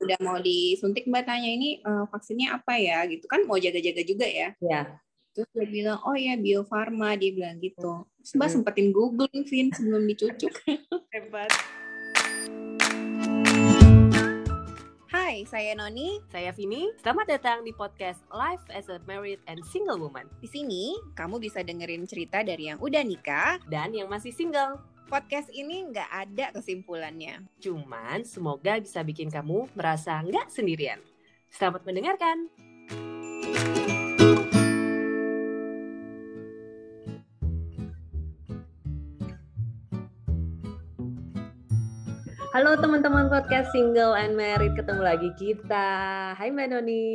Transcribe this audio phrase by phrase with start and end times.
[0.00, 4.24] udah mau disuntik mbak tanya ini uh, vaksinnya apa ya gitu kan mau jaga-jaga juga
[4.24, 4.56] ya.
[4.56, 4.96] Iya.
[5.36, 8.08] Terus dia bilang oh ya Bio Farma dia bilang gitu.
[8.24, 10.56] Terus mbak sempetin googling Vin sebelum dicucuk.
[11.14, 11.52] Hebat.
[15.10, 16.18] Hai, saya Noni.
[16.32, 16.90] Saya Vini.
[16.98, 20.26] Selamat datang di podcast Life as a Married and Single Woman.
[20.40, 24.80] Di sini kamu bisa dengerin cerita dari yang udah nikah Dan yang masih single.
[25.10, 27.42] Podcast ini nggak ada kesimpulannya.
[27.58, 31.02] Cuman semoga bisa bikin kamu merasa nggak sendirian.
[31.50, 32.46] Selamat mendengarkan.
[42.50, 45.90] Halo teman-teman podcast Single and Married, ketemu lagi kita.
[46.38, 47.06] Hai Mbak Noni.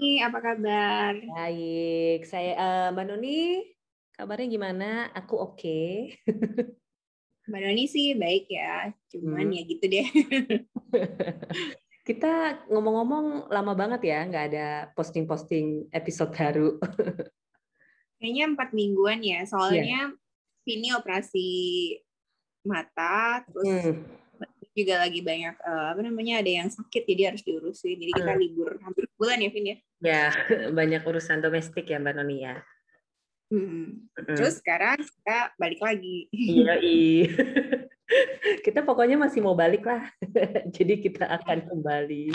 [0.00, 1.12] Ini apa kabar?
[1.12, 3.40] Baik, saya eh, Mbak Noni.
[4.18, 4.88] Kabarnya gimana?
[5.14, 6.10] Aku oke.
[7.46, 9.54] Mbak Noni sih baik ya, cuman Hmm.
[9.54, 10.06] ya gitu deh.
[12.08, 14.66] Kita ngomong-ngomong lama banget ya, nggak ada
[14.98, 16.82] posting-posting episode baru.
[18.18, 20.10] Kayaknya empat mingguan ya, soalnya
[20.66, 21.48] Vini operasi
[22.66, 24.02] mata, terus Hmm.
[24.74, 27.96] juga lagi banyak eh, apa namanya ada yang sakit jadi harus diurusin.
[28.02, 28.42] Jadi kita Hmm.
[28.42, 29.76] libur hampir bulan ya Vin ya.
[30.02, 30.22] Ya,
[30.78, 32.58] banyak urusan domestik ya Mbak Noni ya.
[33.48, 34.04] Hmm.
[34.12, 34.36] Mm.
[34.36, 36.28] Terus sekarang kita balik lagi.
[36.32, 37.28] Iya, iya.
[38.64, 40.08] Kita pokoknya masih mau balik lah.
[40.76, 42.32] Jadi kita akan kembali.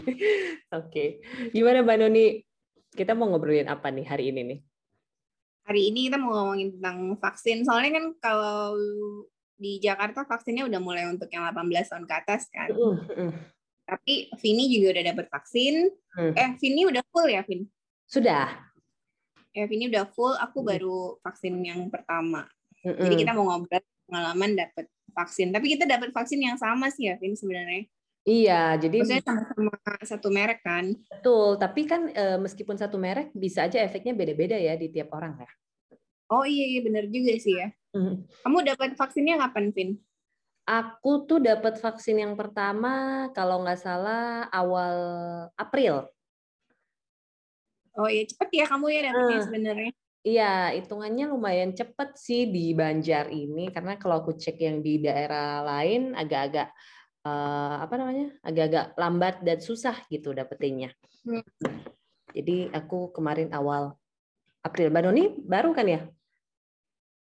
[0.73, 1.21] Oke.
[1.53, 2.41] Gimana Mbak Noni?
[2.93, 4.59] Kita mau ngobrolin apa nih hari ini nih?
[5.65, 7.65] Hari ini kita mau ngomongin tentang vaksin.
[7.65, 8.77] Soalnya kan kalau
[9.57, 12.69] di Jakarta vaksinnya udah mulai untuk yang 18 tahun ke atas kan.
[12.69, 13.31] Mm, mm.
[13.83, 15.91] Tapi Vini juga udah dapat vaksin.
[16.15, 16.33] Hmm.
[16.37, 17.67] Eh, Vini udah full ya, Vin?
[18.07, 18.72] Sudah.
[19.53, 20.33] Ya, Vini udah full.
[20.41, 20.69] Aku Hmm.
[20.73, 22.49] baru vaksin yang pertama.
[22.81, 25.53] Mm, Jadi kita mau ngobrol pengalaman dapat vaksin.
[25.53, 27.85] Tapi kita dapat vaksin yang sama sih ya, Vin sebenarnya.
[28.23, 29.73] Iya, jadi Maksudnya sama-sama
[30.03, 30.95] satu merek kan.
[30.95, 31.59] betul.
[31.59, 35.51] Tapi kan eh, meskipun satu merek, bisa aja efeknya beda-beda ya di tiap orang ya.
[36.33, 37.69] Oh iya, iya bener juga sih ya.
[37.93, 38.25] Mm.
[38.41, 39.89] Kamu dapat vaksinnya kapan, Vin?
[40.63, 44.95] Aku tuh dapat vaksin yang pertama kalau nggak salah awal
[45.59, 46.07] April.
[47.93, 49.45] Oh iya, cepet ya kamu ya dapetnya Eh.
[49.45, 49.91] sebenarnya.
[50.23, 55.61] Iya, hitungannya lumayan cepet sih di Banjar ini karena kalau aku cek yang di daerah
[55.61, 56.71] lain agak-agak
[57.23, 58.35] eh, apa namanya?
[58.43, 60.91] agak-agak lambat dan susah gitu dapetinnya.
[61.27, 61.43] Hmm.
[62.33, 63.95] Jadi aku kemarin awal
[64.63, 64.89] April.
[64.91, 66.01] Mbak Noni baru kan ya?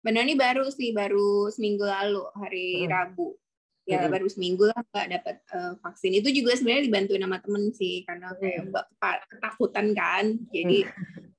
[0.01, 2.91] Benar nih baru sih, baru seminggu lalu hari Mm.
[2.91, 3.35] Rabu.
[3.85, 4.17] Ya Mm-mm.
[4.17, 6.11] baru seminggu lah Mbak dapat eh, vaksin.
[6.17, 8.73] Itu juga sebenarnya dibantuin sama temen sih karena kayak.
[8.73, 8.85] Mbak
[9.29, 10.25] ketakutan kan.
[10.49, 10.79] Jadi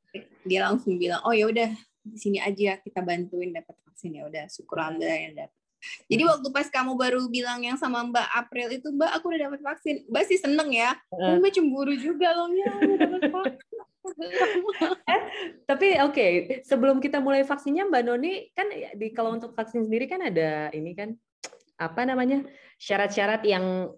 [0.48, 1.74] dia langsung bilang, "Oh ya udah
[2.06, 5.58] di sini aja kita bantuin dapat vaksin ya udah syukur alhamdulillah yang dapat."
[6.06, 9.60] Jadi waktu pas kamu baru bilang yang sama Mbak April itu, Mbak aku udah dapat
[9.62, 9.96] vaksin.
[10.06, 10.94] Mbak sih seneng ya.
[11.14, 11.38] Heeh.
[11.42, 13.78] Mbak cemburu juga loh ya udah dapat vaksin.
[15.70, 16.26] Tapi oke,
[16.62, 20.94] sebelum kita mulai vaksinnya Mbak Noni kan di kalau untuk vaksin sendiri kan ada ini
[20.94, 21.14] kan
[21.76, 22.44] apa namanya
[22.80, 23.92] syarat-syarat yang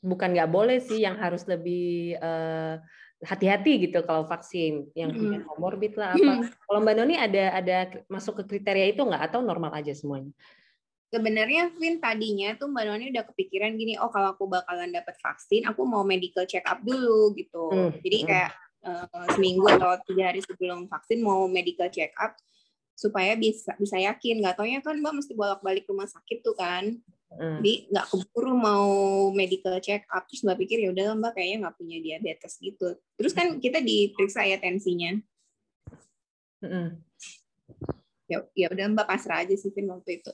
[0.00, 2.74] bukan nggak boleh sih yang harus lebih eh,
[3.20, 5.46] hati-hati gitu kalau vaksin yang punya Mm.
[5.46, 6.48] komorbid lah apa.
[6.48, 7.76] Kalau Mbak Noni ada ada
[8.08, 10.32] masuk ke kriteria itu nggak atau normal aja semuanya?
[11.10, 15.66] Sebenarnya Vin tadinya tuh Mbak Noni udah kepikiran gini, oh kalau aku bakalan dapat vaksin,
[15.68, 17.66] aku mau medical check up dulu gitu.
[17.68, 18.28] Hmm, Jadi hmm.
[18.30, 18.52] kayak
[18.88, 22.32] eh, seminggu atau tiga hari sebelum vaksin mau medical check up
[22.96, 24.40] supaya bisa bisa yakin.
[24.40, 26.96] Gak taunya kan Mbak mesti bolak-balik rumah sakit tuh kan.
[27.30, 27.62] Mm.
[27.62, 28.90] Jadi nggak keburu mau
[29.30, 30.26] medical check up.
[30.26, 32.98] Terus Mbak pikir ya udah Mbak kayaknya nggak punya diabetes gitu.
[33.14, 35.14] Terus kan kita diperiksa ya tensinya.
[36.60, 36.98] Mm-mm.
[38.26, 40.32] Ya ya udah Mbak pasrah aja sih waktu itu.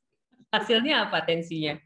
[0.54, 1.76] Hasilnya apa tensinya?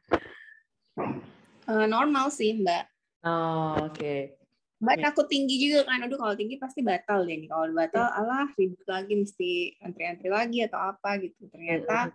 [1.66, 2.84] Eh, normal sih Mbak.
[3.26, 4.38] Oh, oke.
[4.82, 5.02] Mbak Ya.
[5.10, 7.46] takut tinggi juga kan, aduh kalau tinggi pasti batal deh nih.
[7.46, 11.46] Kalau batal, alah ribet lagi mesti antri-antri lagi atau apa gitu.
[11.50, 12.10] Ternyata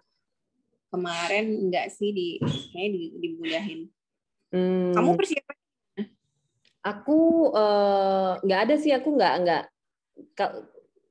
[0.88, 2.28] kemarin enggak sih di
[2.72, 3.82] kayaknya di, dimudahin.
[4.52, 4.96] Hmm.
[4.96, 5.56] Kamu persiapan
[6.88, 9.64] Aku eh, nggak ada sih, aku nggak nggak.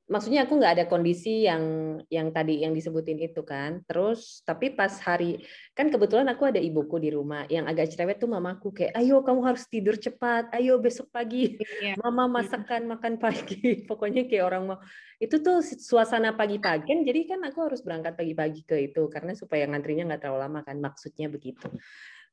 [0.07, 3.83] Maksudnya aku nggak ada kondisi yang yang tadi yang disebutin itu kan.
[3.83, 5.43] Terus tapi pas hari
[5.75, 9.43] kan kebetulan aku ada ibuku di rumah yang agak cerewet tuh mamaku kayak, ayo kamu
[9.43, 13.59] harus tidur cepat, ayo besok pagi ya, mama masakan makan pagi.
[13.89, 14.79] Pokoknya kayak orang mau
[15.19, 16.99] itu tuh suasana pagi-pagi kan.
[17.03, 20.79] Jadi kan aku harus berangkat pagi-pagi ke itu karena supaya ngantrinya nggak terlalu lama kan.
[20.79, 21.67] Maksudnya begitu.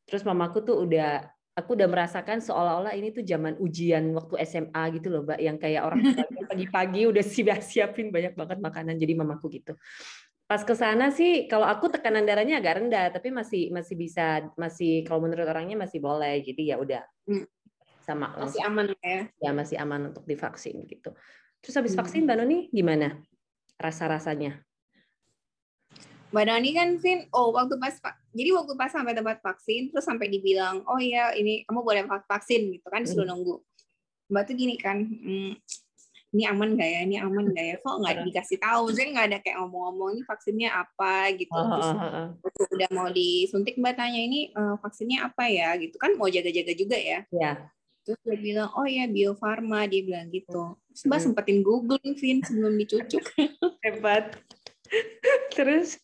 [0.06, 5.08] Terus mamaku tuh udah aku udah merasakan seolah-olah ini tuh zaman ujian waktu SMA gitu
[5.10, 6.02] loh, Mbak, yang kayak orang
[6.50, 8.98] pagi-pagi udah siap siapin banyak banget makanan.
[8.98, 9.74] Jadi mamaku gitu.
[10.44, 15.00] pas ke sana sih kalau aku tekanan darahnya agak rendah tapi masih masih bisa masih
[15.08, 17.48] kalau menurut orangnya masih boleh jadi ya udah Hmm.
[18.04, 19.20] sama Masih langsung aman ya.
[19.40, 21.16] ya masih aman untuk divaksin gitu
[21.64, 22.04] terus habis Hmm.
[22.04, 23.24] vaksin mbak Noni gimana
[23.80, 24.60] rasa rasanya
[26.34, 27.94] Mbak Dani kan, Vin, oh waktu pas,
[28.34, 32.26] jadi waktu pas sampai tempat vaksin, terus sampai dibilang, oh iya ini kamu boleh vak-
[32.26, 33.62] vaksin gitu kan, disuruh nunggu.
[34.26, 35.54] Mbak tuh gini kan, "Hmm,
[36.34, 39.38] ini aman nggak ya, ini aman nggak ya, kok nggak dikasih tahu, jadi nggak ada
[39.46, 41.54] kayak ngomong-ngomong ini vaksinnya apa gitu.
[41.54, 41.88] Terus
[42.42, 46.74] waktu udah mau disuntik Mbak tanya ini "Eh, vaksinnya apa ya gitu kan, mau jaga-jaga
[46.74, 47.22] juga ya.
[47.30, 47.52] ya
[48.04, 50.76] Terus dia bilang, oh ya Bio Farma, dia bilang gitu.
[50.90, 51.26] Terus Mbak Hmm.
[51.30, 53.22] sempetin googling, Vin, sebelum dicucuk.
[53.86, 54.34] hebat
[55.54, 56.00] terus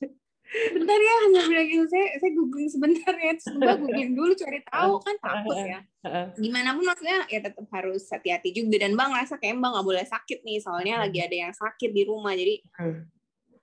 [0.50, 1.84] Bentar ya, hanya bilang gitu.
[1.86, 3.32] Saya, saya googling sebentar ya.
[3.38, 4.92] Terus Mbak googling dulu, cari tahu.
[4.98, 5.80] Kan takut ya.
[6.34, 8.82] Gimana pun maksudnya ya tetap harus hati-hati juga.
[8.82, 10.58] Dan Mbak ngerasa kayak Mbak nggak boleh sakit nih.
[10.58, 12.34] Soalnya lagi ada yang sakit di rumah.
[12.34, 13.06] Jadi Hmm.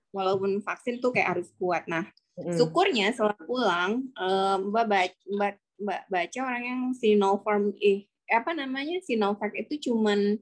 [0.08, 1.84] walaupun vaksin tuh kayak harus kuat.
[1.84, 2.08] Nah,
[2.56, 8.96] syukurnya setelah pulang, eh, Mbak baca, Mbak, Mbak baca orang yang Sinopharm, eh, apa namanya,
[9.04, 10.40] Sinovac itu cuman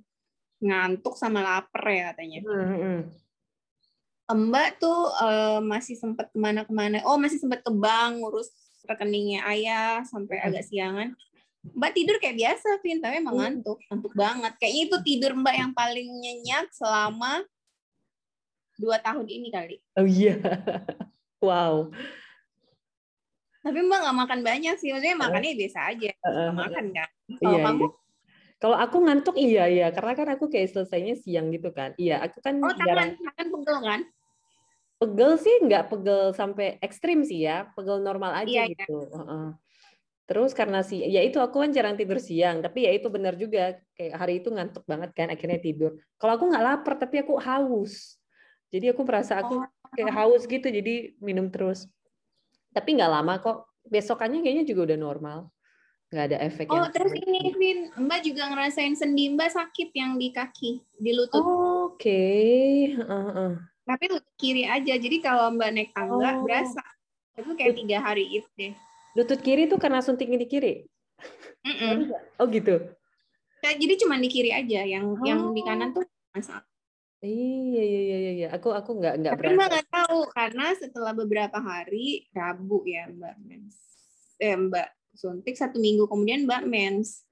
[0.62, 2.40] ngantuk sama lapar ya katanya.
[2.46, 3.00] Hmm.
[4.26, 6.98] Mbak tuh eh, masih sempat ke mana-kemana.
[7.06, 8.50] Oh, masih sempat ke bank ngurus
[8.82, 10.46] rekeningnya ayah sampai Hmm.
[10.50, 11.08] agak siangan.
[11.66, 13.42] Mbak tidur kayak biasa, Vin, tapi emang Hmm.
[13.62, 14.52] ngantuk, ngantuk banget.
[14.58, 17.42] Kayaknya itu tidur Mbak yang paling nyenyak selama
[18.76, 19.76] dua tahun ini kali.
[19.96, 20.36] oh iya
[21.40, 21.88] wow
[23.64, 27.08] Tapi Mbak nggak makan banyak sih, maksudnya makannya biasa aja, nggak makan kan.
[27.10, 27.90] Kalau Iya, kamu, iya.
[28.56, 31.92] Kalau aku ngantuk iya iya karena kan aku kayak selesainya siang gitu kan.
[31.98, 34.00] Iya, aku kan oh jarang tangan, tangan pegel kan?
[34.96, 38.76] Pegel sih nggak pegel sampai ekstrim sih ya, pegel normal aja Iya, iya.
[38.84, 38.96] gitu.
[39.12, 39.46] Heeh.
[40.26, 43.78] Terus karena sih ya itu aku kan jarang tidur siang, tapi ya itu benar juga
[43.94, 46.02] kayak hari itu ngantuk banget kan akhirnya tidur.
[46.18, 48.18] Kalau aku nggak lapar tapi aku haus.
[48.74, 49.94] Jadi aku merasa aku Oh.
[49.94, 51.86] kayak haus gitu jadi minum terus.
[52.74, 53.70] Tapi nggak lama kok.
[53.86, 55.38] Besokannya kayaknya juga udah normal.
[56.10, 60.34] Nggak ada efek Oh, terus ini, Vin, Mbak juga ngerasain sendi Mbak sakit yang di
[60.34, 61.38] kaki, di lutut.
[61.38, 62.18] Oke.
[62.98, 63.52] Heeh, heeh.
[63.86, 66.42] Tapi lutut kiri aja jadi kalau mbak naik tangga Oh.
[66.42, 66.82] berasa
[67.38, 68.74] itu kayak tiga hari itu deh
[69.16, 70.84] Lutut kiri tuh karena suntik di kiri.
[71.64, 72.12] Mm-mm.
[72.36, 72.84] Oh gitu.
[73.64, 76.04] Jadi cuma di kiri aja yang yang di kanan tuh
[76.36, 76.62] masalah
[77.24, 78.48] Iya iya iya iya, iya.
[78.54, 83.34] Aku aku nggak nggak tapi mbak nggak tahu karena setelah beberapa hari rabu ya mbak
[83.42, 83.74] mens
[84.36, 87.25] eh mbak suntik satu minggu kemudian mbak mens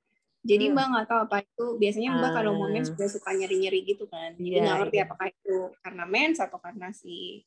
[0.44, 0.75] jadi Hmm.
[0.76, 2.91] mbak nggak tahu apa itu biasanya mbak kalau mau mens Ah.
[2.93, 5.05] juga suka nyeri nyeri gitu kan jadi Iya, nggak ngerti iya.
[5.08, 7.43] apakah itu karena mens atau karena si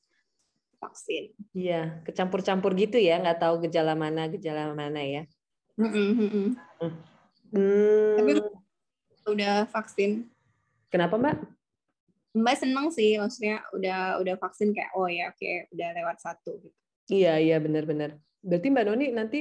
[0.77, 1.23] vaksin
[1.53, 5.23] Iya, kecampur-campur gitu ya, nggak tahu gejala mana gejala mana ya.
[5.73, 6.47] Mm-mm, mm-mm.
[7.49, 8.15] Hmm.
[8.17, 8.41] Tapi-
[9.27, 10.25] udah vaksin
[10.87, 11.35] Kenapa Mbak?
[12.31, 16.55] Mbak seneng sih, maksudnya udah udah vaksin kayak oh ya oke udah lewat satu.
[16.61, 16.77] Gitu.
[17.11, 18.15] Iya iya benar-benar.
[18.39, 19.39] Berarti Mbak Noni nanti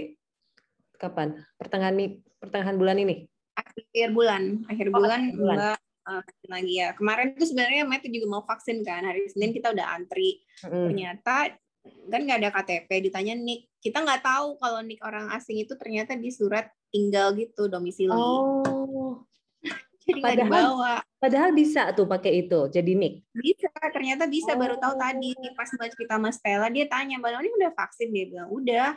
[0.96, 1.38] kapan?
[1.54, 3.28] Pertengahan nih, pertengahan bulan ini?
[3.74, 5.56] Akhir bulan, akhir Oh, bulan, akhir bulan.
[5.56, 6.88] Mbak uh, lagi ya.
[6.94, 10.40] Kemarin tuh sebenarnya tuh juga mau vaksin kan hari Senin kita udah antri.
[10.62, 10.86] Mm.
[10.92, 11.36] Ternyata
[12.10, 13.70] kan nggak ada KTP, ditanya nik.
[13.78, 18.10] Kita nggak tahu kalau nik orang asing itu ternyata di surat tinggal gitu domisili.
[18.10, 19.22] Oh,
[20.06, 21.02] Jadi nggak dibawa.
[21.18, 23.26] padahal bisa tuh pakai itu, jadi nick.
[23.34, 25.00] Bisa, ternyata bisa baru tahu Oh.
[25.02, 28.94] tadi pas Mbak kita sama Stella dia tanya Mbak Noni udah vaksin dia bilang udah.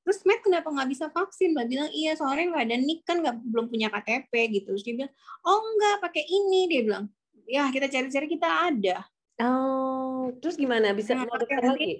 [0.00, 1.52] Terus Matt kenapa nggak bisa vaksin?
[1.52, 4.72] Mbak bilang iya soalnya nggak ada nik kan nggak belum punya KTP gitu.
[4.72, 5.12] Terus dia bilang
[5.44, 7.04] oh enggak pakai ini dia bilang.
[7.44, 8.96] Ya kita cari-cari kita ada.
[9.40, 10.92] Oh, terus gimana?
[10.92, 11.92] Bisa Nah, nanti- lagi?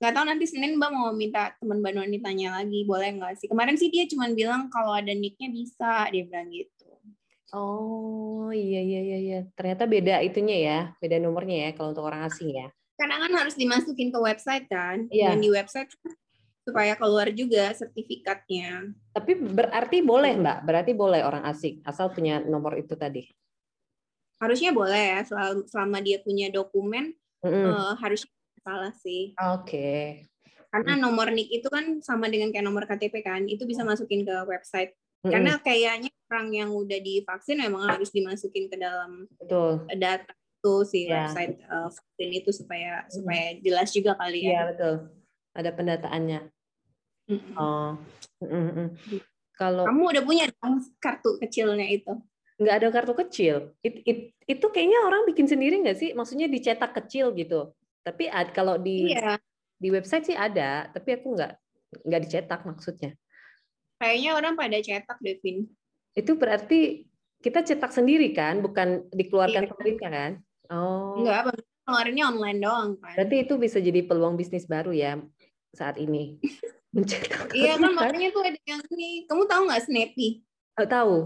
[0.00, 3.46] Nggak tahu nanti Senin Mbak mau minta teman Mbak Noni tanya lagi boleh nggak sih?
[3.52, 6.88] Kemarin sih dia cuma bilang kalau ada niknya bisa dia bilang gitu.
[7.52, 9.38] Oh, iya iya iya iya.
[9.52, 12.70] Ternyata beda itunya ya, beda nomornya ya kalau untuk orang asing ya.
[12.96, 15.04] Karena kan harus dimasukin ke website kan.
[15.10, 15.34] Iya.
[15.34, 15.90] Dan di website
[16.60, 18.92] supaya keluar juga sertifikatnya.
[19.10, 20.58] Tapi berarti boleh, Mbak.
[20.62, 23.26] Berarti boleh orang asing asal punya nomor itu tadi.
[24.40, 27.12] harusnya boleh ya selama, selama dia punya dokumen
[27.44, 27.76] Mm-mm.
[27.76, 30.24] eh, harusnya nggak salah sih Oke.
[30.72, 34.32] karena nomor nik itu kan sama dengan kayak nomor KTP kan itu bisa masukin ke
[34.48, 39.84] website karena kayaknya orang yang udah divaksin memang harus dimasukin ke dalam betul.
[39.92, 41.28] data itu si Ya.
[41.28, 44.94] website eh, vaksin itu supaya supaya jelas juga kali Iya ya betul.
[45.54, 46.40] Ada pendataannya.
[47.54, 47.94] Oh.
[48.42, 48.96] Mm-mm.
[49.54, 52.10] Kalau kamu udah punya dong kartu kecilnya itu
[52.60, 56.12] nggak ada kartu kecil, it, it- itu kayaknya orang bikin sendiri nggak sih?
[56.12, 57.72] Maksudnya dicetak kecil gitu.
[58.04, 59.40] Tapi ad, kalau di iya
[59.80, 61.52] di website sih ada, tapi aku nggak
[62.04, 63.16] nggak dicetak maksudnya.
[63.96, 65.68] kayaknya orang pada cetak Devin
[66.12, 67.04] Itu berarti
[67.40, 69.70] kita cetak sendiri kan, bukan dikeluarkan Iya.
[69.72, 70.32] pemerintah kan?
[70.68, 71.16] Oh.
[71.20, 71.50] enggak apa
[71.88, 73.14] ngeluarinnya online doang kan.
[73.16, 75.16] Berarti itu bisa jadi peluang bisnis baru ya
[75.70, 76.38] saat ini.
[76.94, 79.10] Mencetak Iya kan kartu makanya tuh ada yang ini.
[79.24, 80.28] Kamu tahu nggak Snappy?
[80.74, 81.16] Oh, tahu.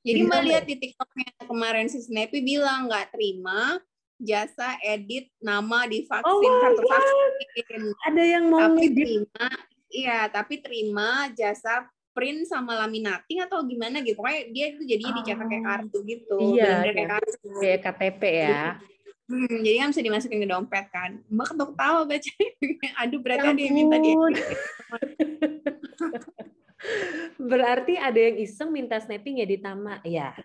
[0.00, 3.80] Jadi Jadi mbak lihat di TikToknya kemarin si Snappy bilang nggak terima
[4.14, 6.92] jasa edit nama di vaksin Oh kartu God.
[6.92, 7.82] vaksin.
[8.04, 8.96] Ada yang mau Tapi ngedit.
[8.96, 9.46] terima,
[9.90, 11.84] iya tapi terima jasa
[12.14, 14.16] print sama laminating atau gimana gitu.
[14.16, 15.68] Pokoknya dia itu jadinya dicetak kayak Oh.
[15.68, 16.36] kartu gitu.
[16.56, 17.48] Iya, kayak kartu.
[17.58, 18.64] kayak KTP ya.
[19.24, 21.16] Hmm, jadi kan bisa dimasukin ke dompet kan.
[21.32, 22.30] Mbak ketok tahu baca.
[23.00, 24.14] Aduh berarti Ya ada yang minta dia.
[27.40, 30.04] Berarti ada yang iseng minta snapping ya di Tama.
[30.04, 30.36] Ya,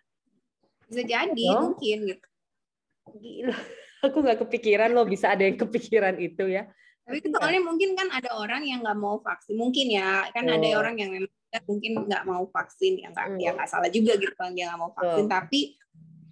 [0.88, 2.28] Bisa jadi mungkin gitu.
[3.20, 3.58] gila.
[4.08, 6.72] Aku nggak kepikiran loh bisa ada yang kepikiran itu ya.
[7.04, 9.60] Tapi Tapi soalnya mungkin kan ada orang yang nggak mau vaksin.
[9.60, 10.80] Mungkin ya, kan ada Oh.
[10.80, 11.32] orang yang memang
[11.68, 13.04] mungkin nggak mau vaksin.
[13.04, 13.40] Ya nggak Hmm.
[13.44, 15.28] ya nggak salah juga gitu kan dia nggak mau vaksin.
[15.28, 15.36] Betul.
[15.36, 15.60] Tapi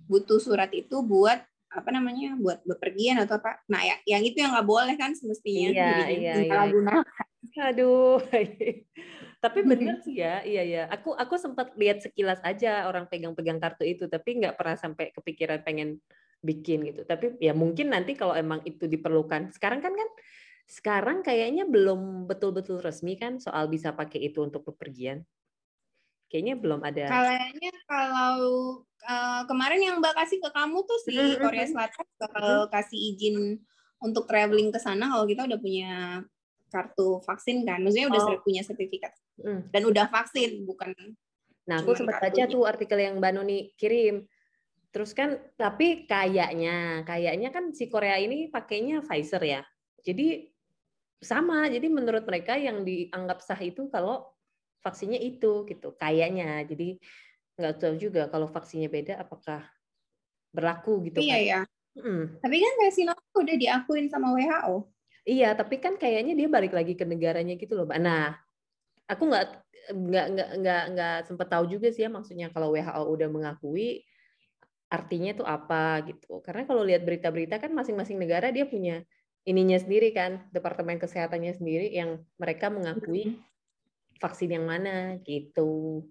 [0.07, 1.43] butuh surat itu buat
[1.77, 5.69] apa namanya buat bepergian atau apa nah ya yang itu yang nggak boleh kan semestinya
[5.69, 6.35] Iya, Jadinya iya, iya.
[6.41, 7.27] disalahgunakan.
[7.57, 8.17] Aduh.
[9.43, 10.83] Tapi bener sih ya, iya ya.
[10.89, 15.61] Aku aku sempat lihat sekilas aja orang pegang-pegang kartu itu, tapi nggak pernah sampai kepikiran
[15.61, 16.01] pengen
[16.41, 17.05] bikin gitu.
[17.05, 19.53] Tapi ya mungkin nanti kalau emang itu diperlukan.
[19.53, 20.09] Sekarang kan kan
[20.67, 25.21] sekarang kayaknya belum betul-betul resmi kan soal bisa pakai itu untuk bepergian.
[26.33, 27.05] Kayaknya belum ada.
[27.05, 31.13] Kayaknya kalau uh, kemarin yang Mbak kasih ke kamu tuh si.
[31.37, 33.61] Korea Selatan bakal kasih izin
[34.01, 36.21] untuk traveling ke sana kalau kita udah punya
[36.69, 37.81] kartu vaksin kan.
[37.85, 38.41] Maksudnya udah Oh.
[38.41, 39.69] punya sertifikat Hmm.
[39.69, 40.93] dan udah vaksin bukan
[41.67, 42.47] Nah, aku sempat baca kartunya.
[42.47, 44.23] tuh artikel yang Mbak Nuni kirim.
[44.87, 49.61] Terus kan, tapi kayaknya, kayaknya kan si Korea ini pakainya Pfizer ya.
[49.99, 50.47] Jadi
[51.19, 51.67] sama.
[51.67, 54.31] Jadi menurut mereka yang dianggap sah itu kalau
[54.79, 55.91] vaksinnya itu gitu.
[55.99, 56.63] Kayaknya.
[56.63, 57.03] Jadi
[57.57, 59.65] nggak tahu juga kalau vaksinnya beda apakah
[60.53, 61.41] berlaku gitu iya kan.
[61.41, 61.61] ya.
[61.97, 62.23] Mm.
[62.37, 64.85] Tapi kan kayak Sinovac udah diakuin sama WHO.
[65.27, 67.99] Iya, tapi kan kayaknya dia balik lagi ke negaranya gitu loh, Mbak.
[67.99, 68.37] Nah,
[69.09, 69.45] aku nggak
[69.87, 74.03] nggak nggak nggak nggak sempat tahu juga sih ya maksudnya kalau WHO udah mengakui
[74.87, 76.39] artinya tuh apa gitu.
[76.45, 79.03] Karena kalau lihat berita-berita kan masing-masing negara dia punya
[79.47, 83.39] ininya sendiri kan, departemen kesehatannya sendiri yang mereka mengakui
[84.23, 86.03] vaksin yang mana gitu.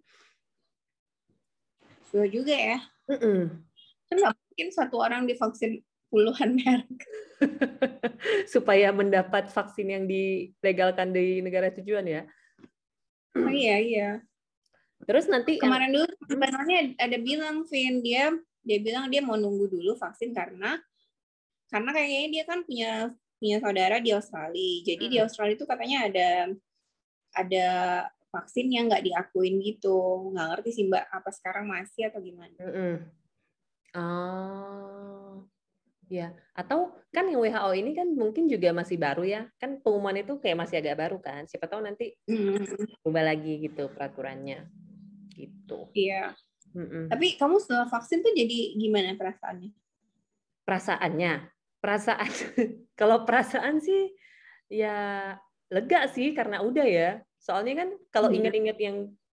[2.13, 2.79] Dua juga ya.
[4.07, 6.99] Kan nggak mungkin satu orang divaksin puluhan merek.
[8.55, 12.23] Supaya mendapat vaksin yang dilegalkan di negara tujuan ya.
[13.37, 14.11] Oh, iya iya.
[15.05, 18.33] Terus nanti yang- Kemarin dulu sebenarnya ada bilang Vin dia
[18.67, 20.81] dia bilang dia mau nunggu dulu vaksin karena
[21.71, 22.93] karena kayaknya dia kan punya
[23.37, 24.73] punya saudara di Australia.
[24.87, 25.25] Jadi di Hmm.
[25.29, 26.29] Australia itu katanya ada
[27.37, 27.69] ada
[28.37, 30.29] vaksin yang nggak diakuin gitu.
[30.37, 32.53] Nggak ngerti sih Mbak apa sekarang masih atau gimana.
[32.61, 32.95] Mm-mm.
[33.97, 35.49] Oh,
[36.13, 36.37] ya.
[36.53, 39.49] Atau kan yang WHO ini kan mungkin juga masih baru ya.
[39.57, 41.49] Kan pengumuman itu kayak masih agak baru kan.
[41.49, 42.61] Siapa tahu nanti Hmm,
[43.01, 44.69] berubah lagi gitu peraturannya.
[45.33, 45.89] Gitu.
[45.97, 46.37] iya.
[46.77, 47.09] Mm-mm.
[47.09, 49.73] Tapi kamu setelah vaksin tuh jadi gimana perasaannya?
[50.69, 51.33] Perasaannya,
[51.81, 52.31] perasaan.
[53.01, 54.13] Kalau perasaan sih
[54.69, 55.33] ya
[55.73, 57.11] lega sih karena udah ya.
[57.47, 58.43] Soalnya kan kalau Hmm.
[58.43, 58.97] ingat-ingat yang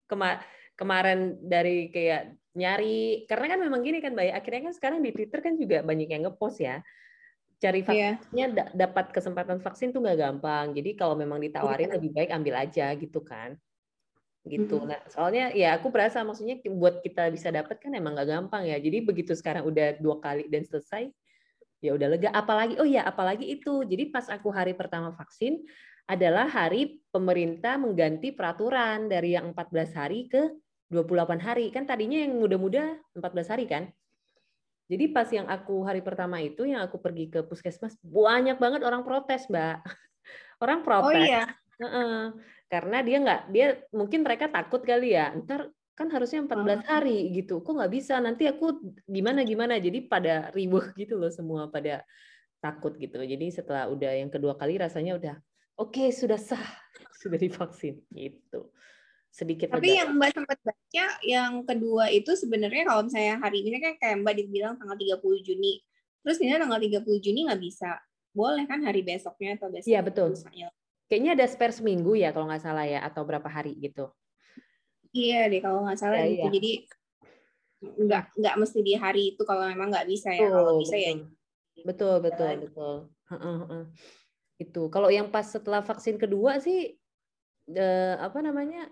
[0.10, 0.42] kema-
[0.74, 5.13] kemarin dari kayak nyari karena kan memang gini kan Mbak ya, akhirnya kan sekarang di
[5.13, 6.82] Twitter kan juga banyak yang ngepost ya.
[7.62, 8.18] Cari Iya.
[8.18, 10.74] vaksinnya da- dapat kesempatan vaksin tuh nggak gampang.
[10.74, 13.54] Jadi kalau memang ditawarin lebih baik ambil aja gitu kan.
[14.48, 14.80] Gitu.
[14.82, 14.88] Mhm.
[14.88, 18.80] nah soalnya ya aku berasa maksudnya buat kita bisa dapat kan emang nggak gampang ya.
[18.82, 21.12] Jadi begitu sekarang udah dua kali dan selesai
[21.84, 22.32] ya udah lega.
[22.34, 23.84] Apalagi oh ya apalagi itu.
[23.86, 25.60] Jadi pas aku hari pertama vaksin
[26.10, 30.58] adalah hari pemerintah mengganti peraturan dari yang 14 hari ke
[30.89, 31.70] 28 hari.
[31.70, 33.94] Kan tadinya yang muda-muda 14 hari kan.
[34.89, 39.06] Jadi pas yang aku hari pertama itu yang aku pergi ke puskesmas banyak banget orang
[39.06, 39.86] protes, Mbak.
[40.66, 41.30] Orang Oh protes.
[41.30, 41.46] iya.
[41.78, 42.34] Heeh.
[42.68, 45.30] Karena dia nggak dia mungkin mereka takut kali ya.
[45.38, 47.62] Ntar kan harusnya 14 hari gitu.
[47.62, 48.18] Kok nggak bisa?
[48.18, 49.78] Nanti aku gimana gimana.
[49.78, 52.01] Jadi pada riweh gitu loh semua pada
[52.58, 53.22] takut gitu.
[53.22, 55.36] Jadi setelah udah yang kedua kali rasanya udah
[55.79, 56.62] oke sudah sah
[57.24, 58.69] sudah divaksin gitu.
[59.29, 63.93] Sedikit Tapi yang Mbak sempat baca yang kedua itu sebenarnya kalau misalnya hari ini kan
[64.01, 65.79] kayak Mbak dibilang tanggal 30 Juni.
[66.25, 68.01] Terus ini tanggal 30 Juni nggak bisa.
[68.33, 70.33] Boleh kan hari besoknya atau besok Iya, betul.
[70.33, 70.67] lusanya.
[71.09, 74.09] Kayaknya ada spare seminggu ya kalau nggak salah ya atau berapa hari gitu.
[75.13, 76.45] Iya deh kalau nggak salah Iya, gitu.
[76.45, 76.51] iya.
[76.57, 76.71] Jadi
[77.79, 80.50] nggak nggak mesti di hari itu kalau memang nggak bisa ya.
[80.50, 81.13] Kalau bisa ya
[81.86, 82.95] betul betul betul
[83.29, 83.83] Heeh, heeh.
[84.60, 87.00] Itu kalau yang pas setelah vaksin kedua sih
[87.72, 88.92] eh, apa namanya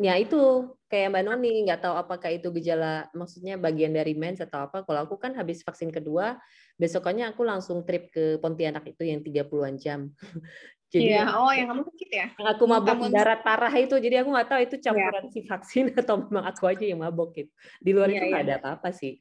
[0.00, 4.68] ya itu kayak Mbak Noni nggak tahu apakah itu gejala maksudnya bagian dari mens atau
[4.68, 4.84] apa.
[4.84, 6.40] Kalau aku kan habis vaksin kedua,
[6.80, 10.08] besokannya aku langsung trip ke Pontianak itu yang 30-an jam.
[10.92, 12.26] Jadi ya, oh yang kamu sakit ya?
[12.36, 13.16] Yang aku mabok kamu...
[13.16, 14.84] darat parah itu, jadi aku nggak tahu itu iya.
[14.84, 15.30] campuran ya.
[15.32, 17.48] si vaksin atau memang aku aja yang mabok gitu.
[17.80, 18.48] Di luar ya, itu nggak ya.
[18.52, 19.16] ada apa-apa sih.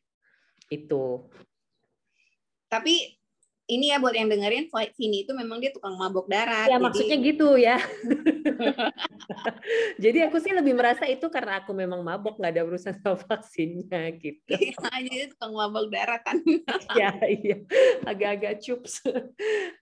[0.68, 1.32] Itu.
[2.68, 3.21] Tapi
[3.72, 4.68] ini ya buat yang dengerin
[5.00, 6.68] Vini itu memang dia tukang mabok darat.
[6.68, 6.84] Ya jadi...
[6.84, 7.80] maksudnya gitu ya.
[10.04, 14.12] jadi aku sih lebih merasa itu karena aku memang mabok nggak ada urusan sama vaksinnya
[14.20, 14.52] gitu.
[14.52, 14.76] Iya,
[15.08, 16.44] jadi tukang mabok darat kan.
[17.00, 17.64] ya iya,
[18.04, 19.08] agak-agak cups.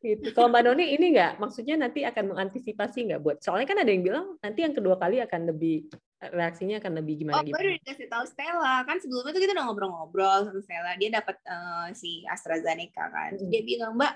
[0.05, 0.27] gitu.
[0.38, 3.38] Kalau Mbak Noni ini nggak, maksudnya nanti akan mengantisipasi nggak buat?
[3.41, 5.89] Soalnya kan ada yang bilang nanti yang kedua kali akan lebih
[6.20, 7.56] reaksinya akan lebih gimana oh, gitu?
[7.56, 10.92] Oh, baru dikasih tahu Stella kan sebelumnya tuh kita udah ngobrol-ngobrol sama Stella.
[11.00, 13.32] Dia dapat uh, si AstraZeneca kan.
[13.40, 14.14] Dia bilang Mbak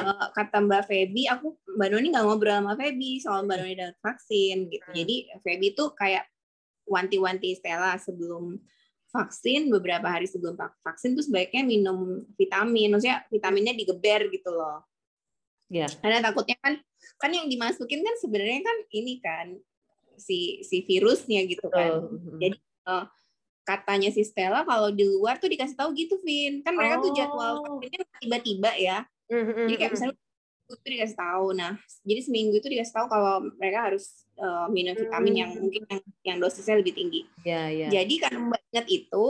[0.00, 3.96] uh, kata Mbak Feby, aku Mbak Noni nggak ngobrol sama Feby soal Mbak Noni dapat
[4.00, 4.88] vaksin gitu.
[4.88, 4.96] Hmm.
[4.96, 6.24] Jadi Feby tuh kayak
[6.88, 8.56] wanti-wanti Stella sebelum
[9.12, 14.88] vaksin beberapa hari sebelum vaksin tuh sebaiknya minum vitamin, maksudnya vitaminnya digeber gitu loh.
[15.68, 15.84] Ya.
[15.84, 15.90] Yeah.
[16.00, 16.80] Karena takutnya kan
[17.20, 19.46] kan yang dimasukin kan sebenarnya kan ini kan
[20.22, 22.06] si si virusnya gitu kan.
[22.06, 22.38] Oh.
[22.38, 23.04] Jadi uh,
[23.66, 26.62] katanya si Stella kalau di luar tuh dikasih tahu gitu, Vin.
[26.62, 27.02] Kan mereka oh.
[27.02, 28.98] tuh jadwal vaksinnya tiba-tiba ya.
[29.26, 29.66] Mm-hmm.
[29.66, 30.14] Jadi kayak misalnya
[30.72, 31.46] itu dikasih tahu.
[31.58, 31.72] Nah,
[32.06, 36.38] jadi seminggu itu dikasih tahu kalau mereka harus uh, minum vitamin yang mungkin yang, yang
[36.38, 37.26] dosisnya lebih tinggi.
[37.42, 37.90] Yeah, yeah.
[37.90, 39.26] Jadi karena Mbak ingat itu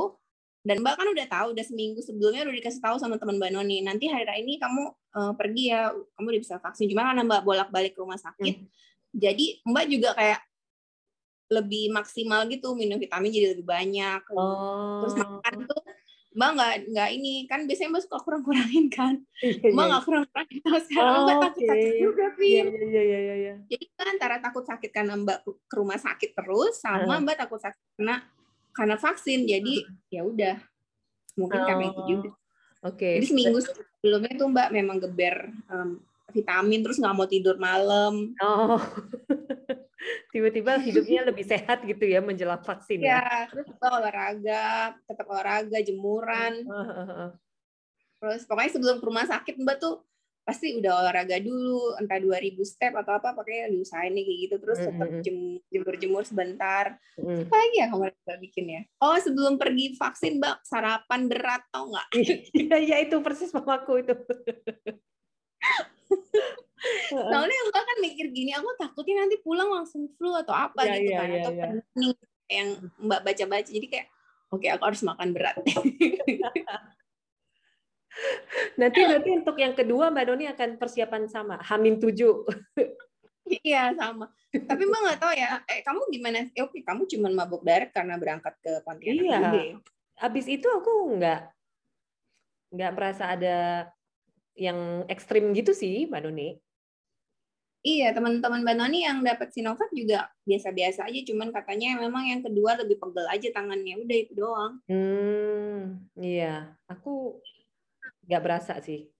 [0.62, 3.82] dan Mbak kan udah tahu udah seminggu sebelumnya udah dikasih tahu sama teman Mbak Noni
[3.82, 7.99] nanti hari ini kamu uh, pergi ya kamu udah bisa vaksin cuma karena Mbak bolak-balik
[7.99, 8.66] ke rumah sakit mm.
[9.11, 10.40] jadi Mbak juga kayak
[11.52, 15.04] lebih maksimal gitu minum vitamin jadi lebih banyak oh.
[15.04, 15.80] terus makan tuh
[16.32, 19.90] mbak nggak nggak ini kan biasanya mbak suka kurang kurangin kan iya, mbak iya.
[19.92, 21.68] nggak kurang kurangin tahu sekarang oh, mbak takut okay.
[21.68, 23.56] sakit juga Vin yeah, yeah, yeah, yeah, yeah.
[23.68, 27.21] jadi kan antara takut sakit karena mbak ke rumah sakit terus sama uh.
[27.21, 28.16] mbak takut sakit karena
[28.73, 30.09] karena vaksin jadi uh.
[30.09, 30.56] ya udah
[31.37, 31.66] mungkin oh.
[31.68, 32.28] karena itu juga
[32.80, 33.12] oke okay.
[33.21, 33.59] jadi seminggu
[34.00, 35.37] sebelumnya tuh mbak memang geber
[35.68, 36.00] um,
[36.32, 38.80] vitamin terus nggak mau tidur malam oh
[40.35, 43.21] tiba-tiba hidupnya lebih sehat gitu ya menjelang vaksin ya.
[43.21, 46.66] Ya, terus olahraga, tetap olahraga, jemuran.
[48.22, 50.07] Terus pokoknya sebelum ke rumah sakit Mbak tuh
[50.42, 54.57] pasti udah olahraga dulu, entah 2000 step atau apa, pakai diusahain nih kayak gitu.
[54.59, 55.09] Terus tetap
[55.70, 56.98] jemur-jemur sebentar.
[57.18, 57.46] Mm.
[57.46, 58.83] Apa lagi ya kamu Mbak bikin ya?
[59.03, 62.09] Oh, sebelum pergi vaksin Mbak, sarapan berat tau nggak?
[62.59, 64.14] Iya, iya itu persis mamaku itu.
[67.11, 71.12] Soalnya mbak kan mikir gini, aku takutnya nanti pulang langsung flu atau apa ya, gitu
[71.14, 71.64] ya, kan, ya, atau ya.
[71.95, 72.14] pening
[72.51, 72.68] yang
[72.99, 73.71] mbak baca-baca.
[73.71, 74.07] Jadi kayak,
[74.51, 75.57] oke okay, aku harus makan berat.
[78.81, 82.45] nanti nanti untuk yang kedua mbak Doni akan persiapan sama, Hamin tujuh.
[83.64, 84.29] iya sama.
[84.51, 86.38] Tapi mbak nggak tahu ya, eh, kamu gimana?
[86.51, 89.23] Eh, oke, kamu cuma mabuk darat karena berangkat ke Pontianak.
[89.23, 89.79] Iya.
[90.23, 91.40] Abis itu aku nggak
[92.73, 93.88] nggak merasa ada
[94.57, 96.57] yang ekstrim gitu sih, Mbak Doni.
[97.83, 102.79] Iya, teman-teman Mbak Noni yang dapat Sinovac juga biasa-biasa aja, cuman katanya memang yang kedua
[102.79, 104.79] lebih pegel aja tangannya, udah itu doang.
[104.87, 107.42] Hmm, iya, aku
[108.31, 109.11] nggak berasa sih.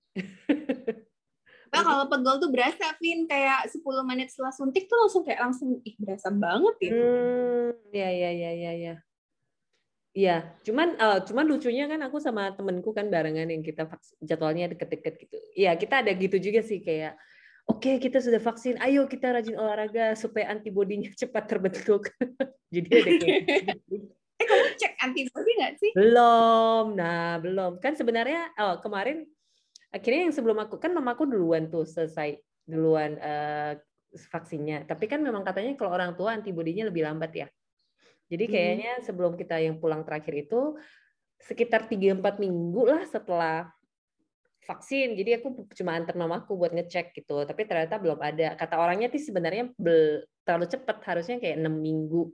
[1.73, 5.81] Nah, kalau pegel tuh berasa, Vin, kayak 10 menit setelah suntik tuh langsung kayak langsung,
[5.83, 6.91] ih berasa banget ya.
[6.93, 8.95] Hmm, iya, iya, iya, iya, iya.
[10.13, 13.89] Iya, cuman uh, cuman lucunya kan aku sama temenku kan barengan yang kita
[14.21, 15.41] jadwalnya deket-deket gitu.
[15.57, 17.17] Iya, kita ada gitu juga sih kayak
[17.71, 18.79] Oke, kita sudah vaksin.
[18.83, 22.11] Ayo kita rajin olahraga supaya antibodinya cepat terbentuk.
[22.75, 23.97] Jadi ada kayak gitu.
[24.43, 25.91] Eh, kamu cek antibodi nggak sih?
[25.95, 26.99] Belum.
[26.99, 27.79] Nah, belum.
[27.79, 29.23] Kan sebenarnya oh, kemarin
[29.95, 33.79] akhirnya yang sebelum aku kan mamaku duluan tuh selesai duluan uh,
[34.35, 34.83] vaksinnya.
[34.83, 37.47] Tapi kan memang katanya kalau orang tua antibodinya lebih lambat ya.
[38.35, 38.53] Jadi hmm.
[38.53, 39.05] kayaknya hmm.
[39.07, 40.75] sebelum kita yang pulang terakhir itu
[41.39, 43.71] sekitar 3 4 minggu lah setelah
[44.63, 45.19] vaksin.
[45.19, 47.43] Jadi aku cuma antar mamaku buat ngecek gitu.
[47.43, 48.55] Tapi ternyata belum ada.
[48.55, 49.75] Kata orangnya sih sebenarnya
[50.47, 51.03] terlalu cepat.
[51.03, 52.31] Harusnya kayak enam minggu